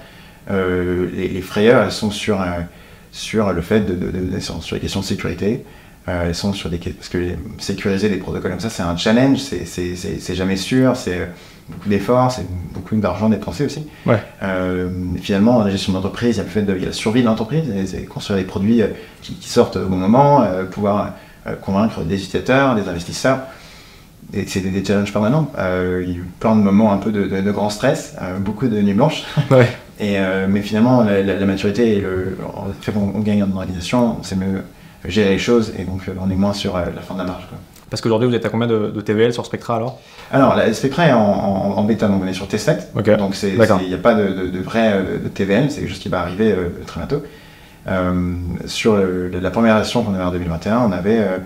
Les, 0.49 1.41
frayeurs, 1.41 1.83
elles 1.83 1.91
sont 1.91 2.11
sur, 2.11 2.41
euh, 2.41 2.45
sur 3.15 3.53
le 3.53 3.61
fait 3.61 3.79
de, 3.81 3.93
de- 3.95 4.11
de- 4.11 4.35
de- 4.35 4.39
sur 4.39 4.59
les 4.75 4.79
questions 4.81 4.99
de 4.99 5.05
sécurité. 5.05 5.63
Euh, 6.07 6.33
sont 6.33 6.53
sur 6.53 6.69
des 6.69 6.77
parce 6.77 7.09
que 7.09 7.17
sécuriser 7.57 8.09
des 8.09 8.17
protocoles 8.17 8.51
comme 8.51 8.59
ça, 8.59 8.69
c'est 8.69 8.83
un 8.83 8.95
challenge, 8.95 9.39
c'est- 9.39 10.35
jamais 10.35 10.55
sûr, 10.55 10.95
c'est 10.95 11.27
beaucoup 11.67 11.89
d'efforts, 11.89 12.31
c'est 12.31 12.45
beaucoup 12.75 12.95
d'argent 12.97 13.27
dépensé 13.27 13.65
aussi. 13.65 13.87
Ouais. 14.05 14.21
Euh, 14.43 14.87
finalement, 15.19 15.63
la 15.63 15.71
gestion 15.71 15.93
d'entreprise, 15.93 16.35
il 16.35 16.37
y 16.37 16.41
a 16.41 16.43
le 16.43 16.49
fait 16.49 16.61
de 16.61 16.75
il 16.75 16.81
y 16.81 16.83
a 16.83 16.89
la 16.89 16.93
survie 16.93 17.21
de 17.21 17.25
l'entreprise, 17.25 17.65
construire 18.07 18.37
des 18.37 18.45
produits 18.45 18.83
euh, 18.83 18.89
qui, 19.23 19.33
qui 19.33 19.49
sortent 19.49 19.77
au 19.77 19.87
bon 19.87 19.95
moment, 19.97 20.43
euh, 20.43 20.65
pouvoir 20.65 21.13
convaincre 21.61 22.01
des 22.03 22.17
utilisateurs, 22.17 22.75
des 22.75 22.87
investisseurs. 22.87 23.39
Et 24.33 24.45
c'est 24.47 24.59
des, 24.59 24.69
des 24.69 24.85
challenges 24.85 25.11
permanents. 25.11 25.51
Il 25.57 26.09
y 26.09 26.13
a 26.13 26.17
eu 26.17 26.25
plein 26.39 26.55
de 26.55 26.61
moments 26.61 26.91
un 26.93 26.97
peu 26.97 27.11
de, 27.11 27.23
de, 27.25 27.41
de 27.41 27.51
grand 27.51 27.71
stress, 27.71 28.15
beaucoup 28.41 28.67
de 28.67 28.79
nuits 28.81 28.93
blanches. 28.93 29.23
Ouais. 29.49 29.67
Et, 29.99 30.19
euh, 30.19 30.47
mais 30.49 30.61
finalement, 30.61 31.03
la, 31.03 31.21
la- 31.21 31.35
la 31.39 31.45
maturité 31.45 31.97
et 31.97 32.01
le, 32.01 32.37
fait 32.81 32.91
qu'on 32.91 33.11
on 33.15 33.19
gagne 33.19 33.43
en 33.43 33.51
organisation, 33.55 34.17
c'est 34.23 34.35
mieux 34.35 34.61
gérer 35.07 35.29
les 35.29 35.37
choses 35.39 35.71
et 35.77 35.83
donc 35.83 36.01
euh, 36.09 36.13
on 36.19 36.29
est 36.29 36.35
moins 36.35 36.53
sur 36.53 36.75
euh, 36.75 36.85
la 36.95 37.01
fin 37.01 37.13
de 37.13 37.19
la 37.19 37.25
marge. 37.25 37.47
quoi. 37.47 37.57
Parce 37.89 38.01
qu'aujourd'hui, 38.01 38.27
vous 38.27 38.35
êtes 38.35 38.45
à 38.45 38.49
combien 38.49 38.67
de, 38.67 38.91
de 38.93 39.01
TVL 39.01 39.31
sur 39.31 39.45
Spectra 39.45 39.75
alors? 39.77 39.99
Alors, 40.31 40.55
la 40.55 40.73
Spectra 40.73 41.07
est 41.07 41.13
en, 41.13 41.19
en, 41.19 41.77
en 41.77 41.83
bêta, 41.83 42.07
donc 42.07 42.23
on 42.23 42.27
est 42.27 42.33
sur 42.33 42.47
testnet. 42.47 42.79
Ok. 42.95 43.09
Donc 43.17 43.35
il 43.81 43.87
n'y 43.87 43.93
a 43.93 43.97
pas 43.99 44.15
de, 44.15 44.27
de, 44.27 44.47
de 44.47 44.59
vrai 44.59 45.01
de 45.23 45.27
TVL, 45.29 45.69
c'est 45.71 45.81
quelque 45.81 45.89
chose 45.91 45.99
qui 45.99 46.09
va 46.09 46.21
arriver 46.21 46.51
euh, 46.51 46.69
très 46.87 46.99
bientôt. 46.99 47.23
Euh, 47.87 48.33
sur 48.65 48.97
le- 48.97 49.29
la 49.29 49.51
première 49.51 49.75
version 49.75 50.01
qu'on 50.03 50.15
avait 50.15 50.23
en 50.23 50.31
2021, 50.31 50.79
on 50.79 50.91
avait 50.91 51.19
euh, 51.19 51.37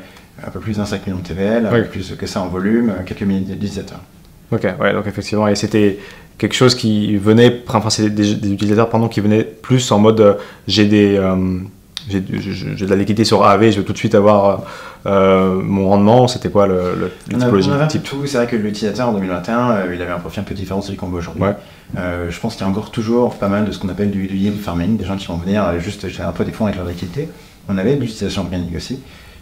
un 0.48 0.50
peu 0.50 0.60
plus 0.62 0.78
d'un 0.78 0.86
5 0.86 1.06
millions 1.06 1.20
de 1.20 1.28
TVL, 1.28 1.66
un 1.66 1.70
peu 1.84 1.90
plus 1.90 2.16
que 2.16 2.26
ça 2.26 2.42
en 2.42 2.48
volume, 2.48 2.94
quelques 3.06 3.24
milliers 3.24 3.42
d'utilisateurs. 3.42 4.00
Ok, 4.52 4.64
ouais, 4.80 4.94
donc 4.94 5.06
effectivement, 5.08 5.48
et 5.48 5.56
c'était 5.56 6.00
quelque 6.38 6.56
chose 6.56 6.74
qui 6.76 7.18
venait, 7.18 7.62
enfin, 7.68 7.90
c'est 7.90 8.10
des, 8.10 8.36
des 8.36 8.52
utilisateurs 8.52 8.90
pardon, 8.90 9.08
qui 9.08 9.22
venaient 9.22 9.44
plus 9.44 9.92
en 9.92 10.00
mode 10.00 10.22
euh, 10.22 10.34
j'ai 10.68 10.86
des. 10.86 11.18
euh, 11.18 11.60
j'ai 12.10 12.22
de 12.22 12.86
la 12.90 12.96
liquidité 12.96 13.24
sur 13.24 13.44
AAV, 13.46 13.72
je 13.72 13.78
veux 13.78 13.84
tout 13.84 13.94
de 13.94 13.98
suite 13.98 14.16
avoir 14.16 14.64
euh, 15.06 15.62
mon 15.62 15.90
rendement. 15.90 16.28
C'était 16.28 16.50
quoi 16.50 16.66
le, 16.66 16.96
le, 17.00 17.12
la 17.32 17.38
typologie 17.38 17.70
on 17.72 17.88
type? 17.88 18.08
C'est 18.26 18.38
vrai 18.38 18.48
que 18.48 18.56
l'utilisateur 18.56 19.10
en 19.10 19.14
2021, 19.14 19.72
euh, 19.72 19.92
il 19.96 20.02
avait 20.02 20.12
un 20.12 20.18
profil 20.18 20.40
un 20.40 20.44
peu 20.44 20.56
différent 20.56 20.80
de 20.80 20.86
celui 20.86 20.98
qu'on 20.98 21.08
voit 21.08 21.20
aujourd'hui. 21.20 21.44
Ouais. 21.44 21.54
Euh, 22.00 22.32
je 22.32 22.40
pense 22.40 22.56
qu'il 22.56 22.66
y 22.66 22.68
a 22.68 22.72
encore 22.72 22.90
toujours 22.90 23.36
pas 23.36 23.48
mal 23.48 23.66
de 23.66 23.72
ce 23.72 23.78
qu'on 23.78 23.90
appelle 23.90 24.10
du, 24.10 24.26
du 24.26 24.38
yield 24.38 24.60
farming, 24.60 24.98
des 24.98 25.06
gens 25.06 25.18
qui 25.18 25.28
vont 25.28 25.38
venir 25.38 25.80
juste 25.80 26.08
gérer 26.08 26.28
un 26.28 26.32
peu 26.32 26.46
des 26.46 26.52
fonds 26.52 26.66
avec 26.66 26.78
leur 26.78 26.88
liquidité. 26.88 27.30
On 27.68 27.78
avait 27.78 27.96
de 27.96 28.02
l'utilisation 28.02 28.42
organique 28.42 28.76
aussi. 28.76 29.00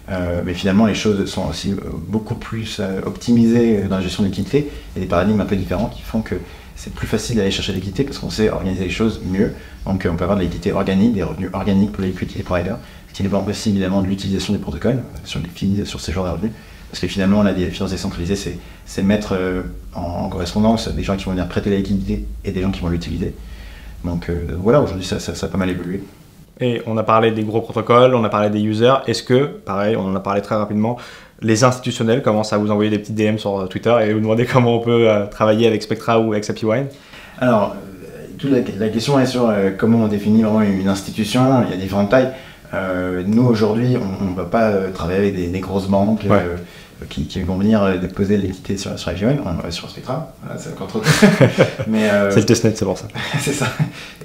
Euh, 0.10 0.42
mais 0.46 0.54
finalement, 0.54 0.86
les 0.86 0.96
choses 0.96 1.30
sont 1.30 1.48
aussi 1.50 1.72
euh, 1.72 1.76
beaucoup 2.08 2.36
plus 2.36 2.78
euh, 2.80 3.02
optimisées 3.06 3.84
dans 3.90 3.98
la 3.98 4.02
gestion 4.02 4.24
de 4.24 4.30
liquidité. 4.30 4.70
Il 4.96 5.00
y 5.00 5.02
a 5.02 5.06
des 5.06 5.10
paradigmes 5.10 5.42
un 5.42 5.46
peu 5.46 5.56
différents 5.56 5.88
qui 5.88 6.02
font 6.02 6.22
que 6.22 6.36
c'est 6.76 6.94
plus 6.94 7.08
facile 7.08 7.38
d'aller 7.38 7.52
chercher 7.52 7.74
la 7.74 7.80
liquidité 7.80 8.04
parce 8.04 8.20
qu'on 8.20 8.30
sait 8.30 8.50
organiser 8.50 8.86
les 8.86 8.90
choses 8.90 9.22
mieux. 9.26 9.54
Donc 9.86 10.08
on 10.10 10.16
peut 10.16 10.24
avoir 10.24 10.38
de 10.38 10.44
la 10.44 10.46
liquidité 10.46 10.72
organique, 10.72 11.14
des 11.14 11.24
revenus 11.24 11.50
organiques 11.54 11.92
pour 11.92 12.04
les 12.04 12.10
liquidity 12.10 12.44
providers, 12.44 12.78
ce 13.10 13.14
qui 13.16 13.24
dépend 13.24 13.44
aussi 13.46 13.70
évidemment 13.70 14.02
de 14.02 14.08
l'utilisation 14.08 14.54
des 14.54 14.60
protocoles 14.60 15.02
sur 15.24 15.40
les 15.40 15.86
sur 15.86 16.00
ces 16.00 16.12
genres 16.14 16.26
de 16.26 16.32
revenus. 16.32 16.52
Parce 16.92 17.02
que 17.02 17.08
finalement, 17.08 17.44
la 17.44 17.54
finances 17.54 17.92
décentralisée, 17.92 18.38
c'est, 18.86 19.04
mettre 19.04 19.38
en, 19.94 20.30
correspondance 20.30 20.88
des 20.88 21.04
gens 21.04 21.18
qui 21.18 21.26
vont 21.26 21.32
venir 21.32 21.50
prêter 21.50 21.70
la 21.70 21.78
liquidité 21.78 22.26
et 22.46 22.52
des 22.52 22.62
gens 22.62 22.72
qui 22.72 22.80
vont 22.80 22.88
l'utiliser. 22.88 23.34
Donc 24.06 24.32
voilà, 24.62 24.82
aujourd'hui, 24.82 25.06
ça, 25.06 25.20
ça 25.20 25.46
a 25.46 25.50
pas 25.50 25.58
mal 25.58 25.70
évolué. 25.70 26.02
Et 26.60 26.82
on 26.88 26.98
a 26.98 27.04
parlé 27.04 27.32
des 27.32 27.44
gros 27.44 27.62
protocoles, 27.62 28.16
on 28.16 28.24
a 28.24 28.30
parlé 28.30 28.50
des 28.50 28.62
users. 28.62 28.96
Est-ce 29.08 29.24
que, 29.24 29.46
pareil, 29.46 29.96
on 29.96 30.06
en 30.06 30.16
a 30.16 30.20
parlé 30.20 30.42
très 30.42 30.56
rapidement, 30.56 30.98
les 31.42 31.64
institutionnels 31.64 32.24
commencent 32.24 32.54
à 32.54 32.58
vous 32.58 32.72
envoyer 32.72 32.90
des 32.90 32.98
petits 33.00 33.14
DM 33.14 33.38
sur 33.38 33.60
euh, 33.60 33.68
Twitter 33.68 33.96
et 34.04 34.14
vous 34.14 34.20
demander 34.20 34.46
comment 34.52 34.76
on 34.76 34.80
peut 34.80 35.08
euh, 35.10 35.28
travailler 35.28 35.68
avec 35.68 35.84
Spectra 35.84 36.20
ou 36.20 36.32
avec 36.32 36.44
SapiWine? 36.46 36.88
Alors, 37.40 37.76
euh, 37.76 38.26
toute 38.40 38.52
la, 38.52 38.60
la 38.80 38.90
question 38.90 39.20
est 39.20 39.28
sur 39.28 39.50
euh, 39.50 39.70
comment 39.78 40.00
on 40.00 40.08
définit 40.08 40.42
vraiment 40.42 40.62
une 40.62 40.88
institution. 40.88 41.64
Il 41.64 41.72
y 41.72 41.74
a 41.74 41.78
différentes 41.78 42.10
tailles. 42.10 42.32
Euh, 42.74 43.24
nous, 43.26 43.46
aujourd'hui, 43.46 43.96
on 43.98 44.32
ne 44.32 44.36
va 44.36 44.46
pas 44.46 44.72
travailler 44.94 45.20
avec 45.20 45.36
des, 45.36 45.48
des 45.48 45.60
grosses 45.60 45.88
banques 45.88 46.26
Ouais. 46.30 46.42
Qui, 47.10 47.26
qui 47.26 47.42
vont 47.42 47.58
venir 47.58 47.84
euh, 47.84 47.98
déposer 47.98 48.38
l'équité 48.38 48.78
sur, 48.78 48.98
sur 48.98 49.12
va 49.12 49.72
sur 49.72 49.90
Spectra. 49.90 50.34
Voilà, 50.44 50.60
c'est 50.60 50.72
encore 50.72 50.88
trop. 50.88 51.02
Mais, 51.88 52.10
euh, 52.10 52.32
C'est 52.32 52.40
le 52.40 52.46
testnet, 52.46 52.74
c'est 52.76 52.86
pour 52.86 52.98
ça. 52.98 53.08
c'est 53.40 53.54
ça. 53.54 53.68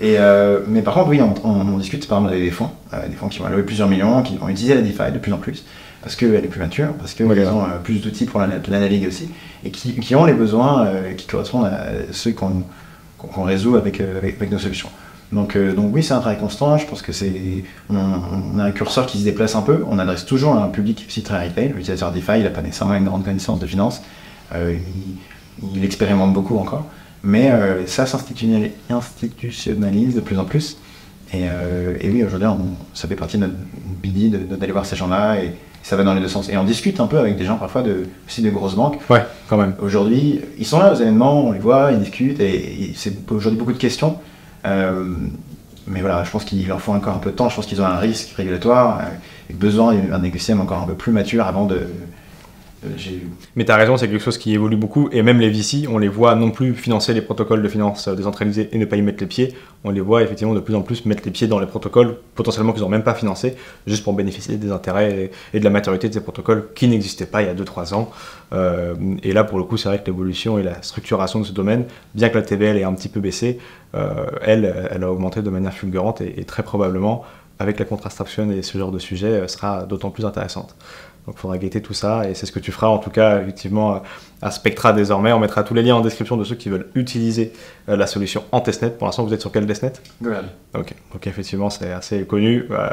Et, 0.00 0.16
euh, 0.18 0.60
mais 0.66 0.82
par 0.82 0.94
contre, 0.94 1.08
oui, 1.08 1.20
on, 1.20 1.34
on- 1.46 1.74
on 1.74 1.78
discute 1.78 2.06
par 2.08 2.18
exemple 2.18 2.34
avec 2.34 2.44
des 2.44 2.50
fonds, 2.50 2.70
euh, 2.94 3.06
des 3.08 3.14
fonds 3.16 3.28
qui 3.28 3.38
vont 3.38 3.46
allouer 3.46 3.62
plusieurs 3.62 3.88
millions, 3.88 4.22
qui 4.22 4.36
vont 4.36 4.48
utiliser 4.48 4.74
la 4.74 4.80
DeFi 4.82 5.12
de 5.12 5.18
plus 5.18 5.32
en 5.32 5.38
plus, 5.38 5.64
parce 6.02 6.16
qu'elle 6.16 6.34
est 6.34 6.40
plus 6.48 6.60
mature, 6.60 6.92
parce 6.94 7.14
qu'ils 7.14 7.26
ont 7.26 7.64
plus 7.84 8.00
d'outils 8.00 8.24
pour 8.24 8.40
la, 8.40 8.46
la 8.46 8.80
naviguer 8.80 9.06
aussi, 9.06 9.28
et 9.64 9.70
qui, 9.70 9.94
qui 10.00 10.14
ont 10.14 10.24
les 10.24 10.32
besoins 10.34 10.88
qui 11.16 11.26
correspondent 11.26 11.66
à 11.66 11.86
ceux 12.12 12.32
qu'on 12.32 13.42
résout 13.44 13.76
avec, 13.76 14.00
avec, 14.00 14.36
avec 14.36 14.50
nos 14.50 14.58
solutions. 14.58 14.88
Donc, 15.32 15.56
euh, 15.56 15.72
donc 15.74 15.90
oui, 15.94 16.02
c'est 16.02 16.12
un 16.12 16.20
travail 16.20 16.38
constant. 16.38 16.76
Je 16.76 16.86
pense 16.86 17.00
que 17.02 17.12
c'est 17.12 17.32
on, 17.90 17.96
on 18.54 18.58
a 18.58 18.64
un 18.64 18.70
curseur 18.70 19.06
qui 19.06 19.18
se 19.18 19.24
déplace 19.24 19.54
un 19.56 19.62
peu. 19.62 19.84
On 19.88 19.98
adresse 19.98 20.26
toujours 20.26 20.54
un 20.54 20.68
public 20.68 21.04
aussi 21.08 21.22
très 21.22 21.42
retail. 21.48 21.68
L'utilisateur 21.68 22.12
DeFi, 22.12 22.32
il 22.38 22.42
n'a 22.44 22.50
pas 22.50 22.62
nécessairement 22.62 22.94
une 22.94 23.04
grande 23.06 23.24
connaissance 23.24 23.58
de 23.58 23.66
finance. 23.66 24.02
Euh, 24.54 24.74
il, 25.62 25.68
il 25.78 25.84
expérimente 25.84 26.32
beaucoup 26.32 26.58
encore. 26.58 26.84
Mais 27.22 27.50
euh, 27.50 27.86
ça 27.86 28.04
s'institutionnali- 28.04 28.72
institutionnalise 28.90 30.14
de 30.14 30.20
plus 30.20 30.38
en 30.38 30.44
plus. 30.44 30.76
Et, 31.34 31.44
et 32.02 32.10
oui, 32.10 32.22
aujourd'hui, 32.24 32.48
ça 32.92 33.08
fait 33.08 33.16
partie 33.16 33.38
de 33.38 33.46
notre 33.46 33.54
de- 34.02 34.54
d'aller 34.56 34.72
voir 34.72 34.84
ces 34.84 34.96
gens-là 34.96 35.36
et 35.42 35.52
ça 35.82 35.96
va 35.96 36.04
dans 36.04 36.12
les 36.12 36.20
deux 36.20 36.28
sens. 36.28 36.50
Et 36.50 36.58
on 36.58 36.64
discute 36.64 37.00
un 37.00 37.06
peu 37.06 37.18
avec 37.18 37.36
des 37.38 37.44
gens 37.46 37.56
parfois 37.56 37.80
de, 37.80 38.04
aussi 38.28 38.42
de 38.42 38.50
grosses 38.50 38.74
banques. 38.74 38.98
Ouais, 39.08 39.22
quand 39.48 39.56
même. 39.56 39.72
Aujourd'hui, 39.80 40.40
ils 40.58 40.66
sont 40.66 40.78
là 40.78 40.92
aux 40.92 40.96
événements, 40.96 41.42
on 41.46 41.52
les 41.52 41.58
voit, 41.58 41.92
ils 41.92 42.00
discutent 42.00 42.38
et, 42.40 42.82
et 42.82 42.92
c'est 42.94 43.14
aujourd'hui 43.30 43.58
beaucoup 43.58 43.72
de 43.72 43.78
questions. 43.78 44.18
Euh, 44.66 45.14
mais 45.86 46.00
voilà, 46.00 46.22
je 46.24 46.30
pense 46.30 46.44
qu'il 46.44 46.66
leur 46.66 46.80
faut 46.80 46.92
encore 46.92 47.16
un 47.16 47.18
peu 47.18 47.30
de 47.30 47.36
temps. 47.36 47.48
Je 47.48 47.56
pense 47.56 47.66
qu'ils 47.66 47.80
ont 47.80 47.86
un 47.86 47.96
risque 47.96 48.30
régulatoire 48.36 49.00
euh, 49.00 49.04
et 49.50 49.54
besoin 49.54 49.94
d'un 49.94 50.22
écosystème 50.22 50.60
encore 50.60 50.82
un 50.82 50.86
peu 50.86 50.94
plus 50.94 51.12
mature 51.12 51.46
avant 51.46 51.66
de, 51.66 51.86
Mais 53.56 53.64
tu 53.64 53.70
as 53.70 53.76
raison, 53.76 53.96
c'est 53.96 54.08
quelque 54.08 54.22
chose 54.22 54.38
qui 54.38 54.54
évolue 54.54 54.76
beaucoup, 54.76 55.08
et 55.12 55.22
même 55.22 55.40
les 55.40 55.50
VC, 55.50 55.86
on 55.88 55.98
les 55.98 56.08
voit 56.08 56.34
non 56.34 56.50
plus 56.50 56.74
financer 56.74 57.14
les 57.14 57.22
protocoles 57.22 57.62
de 57.62 57.68
finance 57.68 58.08
décentralisés 58.08 58.68
et 58.72 58.78
ne 58.78 58.84
pas 58.84 58.96
y 58.96 59.02
mettre 59.02 59.20
les 59.20 59.26
pieds, 59.26 59.54
on 59.84 59.90
les 59.90 60.00
voit 60.00 60.22
effectivement 60.22 60.54
de 60.54 60.60
plus 60.60 60.74
en 60.74 60.82
plus 60.82 61.04
mettre 61.06 61.22
les 61.24 61.30
pieds 61.30 61.46
dans 61.46 61.58
les 61.58 61.66
protocoles 61.66 62.16
potentiellement 62.34 62.72
qu'ils 62.72 62.82
n'ont 62.82 62.88
même 62.88 63.02
pas 63.02 63.14
financés, 63.14 63.56
juste 63.86 64.04
pour 64.04 64.12
bénéficier 64.14 64.56
des 64.56 64.70
intérêts 64.70 65.30
et 65.54 65.58
de 65.58 65.64
la 65.64 65.70
maturité 65.70 66.08
de 66.08 66.14
ces 66.14 66.20
protocoles 66.20 66.68
qui 66.74 66.88
n'existaient 66.88 67.26
pas 67.26 67.42
il 67.42 67.46
y 67.46 67.50
a 67.50 67.54
2-3 67.54 67.94
ans. 67.94 68.10
Euh, 68.52 68.94
et 69.22 69.32
là, 69.32 69.44
pour 69.44 69.58
le 69.58 69.64
coup, 69.64 69.76
c'est 69.76 69.88
vrai 69.88 70.00
que 70.00 70.06
l'évolution 70.06 70.58
et 70.58 70.62
la 70.62 70.82
structuration 70.82 71.40
de 71.40 71.44
ce 71.44 71.52
domaine, 71.52 71.84
bien 72.14 72.28
que 72.28 72.36
la 72.36 72.42
TVL 72.42 72.76
ait 72.76 72.84
un 72.84 72.94
petit 72.94 73.08
peu 73.08 73.20
baissé, 73.20 73.58
euh, 73.94 74.26
elle, 74.42 74.88
elle 74.90 75.04
a 75.04 75.10
augmenté 75.10 75.42
de 75.42 75.50
manière 75.50 75.72
fulgurante 75.72 76.20
et, 76.20 76.44
très 76.44 76.62
probablement, 76.62 77.24
avec 77.58 77.78
la 77.78 77.84
contrastation 77.84 78.50
et 78.50 78.62
ce 78.62 78.76
genre 78.76 78.90
de 78.90 78.98
sujet, 78.98 79.46
sera 79.46 79.84
d'autant 79.84 80.10
plus 80.10 80.24
intéressante. 80.24 80.74
Donc 81.26 81.36
il 81.36 81.38
faudra 81.38 81.58
guetter 81.58 81.80
tout 81.80 81.94
ça 81.94 82.28
et 82.28 82.34
c'est 82.34 82.46
ce 82.46 82.52
que 82.52 82.58
tu 82.58 82.72
feras 82.72 82.88
en 82.88 82.98
tout 82.98 83.10
cas 83.10 83.40
effectivement 83.40 84.02
à 84.42 84.50
Spectra 84.50 84.92
désormais. 84.92 85.32
On 85.32 85.38
mettra 85.38 85.62
tous 85.62 85.72
les 85.72 85.82
liens 85.82 85.94
en 85.94 86.00
description 86.00 86.36
de 86.36 86.44
ceux 86.44 86.56
qui 86.56 86.68
veulent 86.68 86.88
utiliser 86.94 87.52
euh, 87.88 87.96
la 87.96 88.06
solution 88.06 88.44
en 88.50 88.60
testnet. 88.60 88.90
Pour 88.90 89.06
l'instant 89.06 89.24
vous 89.24 89.32
êtes 89.32 89.40
sur 89.40 89.52
quel 89.52 89.66
testnet? 89.66 89.92
Google. 90.20 90.44
Ok, 90.74 90.94
donc 91.12 91.26
effectivement 91.26 91.70
c'est 91.70 91.92
assez 91.92 92.24
connu. 92.24 92.66
Euh, 92.70 92.88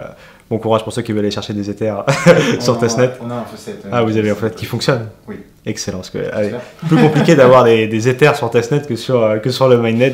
bon 0.49 0.59
courage 0.59 0.83
pour 0.83 0.93
ceux 0.93 1.01
qui 1.01 1.11
veulent 1.11 1.19
aller 1.25 1.31
chercher 1.31 1.53
des 1.53 1.69
Ethers 1.69 2.05
sur 2.59 2.77
testnet. 2.77 3.11
On 3.21 3.31
a 3.31 3.35
un 3.35 3.43
Faucet. 3.43 3.75
Euh, 3.85 3.89
ah 3.91 4.03
vous 4.03 4.15
avez 4.15 4.29
un 4.29 4.35
Faucet 4.35 4.53
qui 4.53 4.65
fonctionne? 4.65 5.07
Oui. 5.27 5.37
Excellent, 5.65 5.97
parce 5.97 6.09
que 6.09 6.19
c'est 6.23 6.87
plus 6.87 6.97
compliqué 6.97 7.35
d'avoir 7.35 7.65
des, 7.65 7.87
des, 7.87 8.07
Ethers 8.07 8.37
sur 8.37 8.49
testnet 8.49 8.81
que 8.81 8.95
sur, 8.95 9.41
que 9.41 9.49
sur 9.49 9.67
le 9.67 9.77
mainnet 9.77 10.13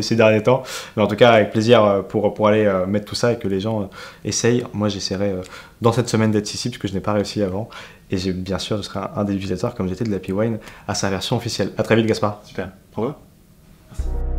ces 0.00 0.16
derniers 0.16 0.42
temps. 0.42 0.62
Mais 0.96 1.02
en 1.02 1.06
tout 1.06 1.14
cas, 1.14 1.30
avec 1.32 1.50
plaisir 1.50 2.04
pour, 2.08 2.32
pour 2.32 2.48
aller 2.48 2.68
mettre 2.88 3.04
tout 3.04 3.14
ça 3.14 3.32
et 3.32 3.36
que 3.36 3.46
les 3.46 3.60
gens 3.60 3.90
essayent. 4.24 4.64
Moi, 4.72 4.88
j'essaierai 4.88 5.34
dans 5.82 5.92
cette 5.92 6.08
semaine 6.08 6.30
d'être 6.30 6.52
ici, 6.52 6.70
puisque 6.70 6.88
je 6.88 6.94
n'ai 6.94 7.00
pas 7.00 7.12
réussi 7.12 7.42
avant. 7.42 7.68
Et 8.10 8.32
bien 8.32 8.58
sûr, 8.58 8.78
je 8.78 8.82
serai 8.82 9.00
un, 9.14 9.24
des 9.24 9.34
utilisateurs, 9.34 9.74
comme 9.74 9.88
j'étais 9.88 10.04
de 10.04 10.10
la 10.10 10.18
P-Wine, 10.18 10.58
à 10.86 10.94
sa 10.94 11.10
version 11.10 11.36
officielle. 11.36 11.72
À 11.76 11.82
très 11.82 11.96
vite, 11.96 12.06
Gaspard. 12.06 12.40
Super. 12.44 12.70
Au 12.96 13.02
revoir. 13.02 13.18
Merci. 13.90 14.37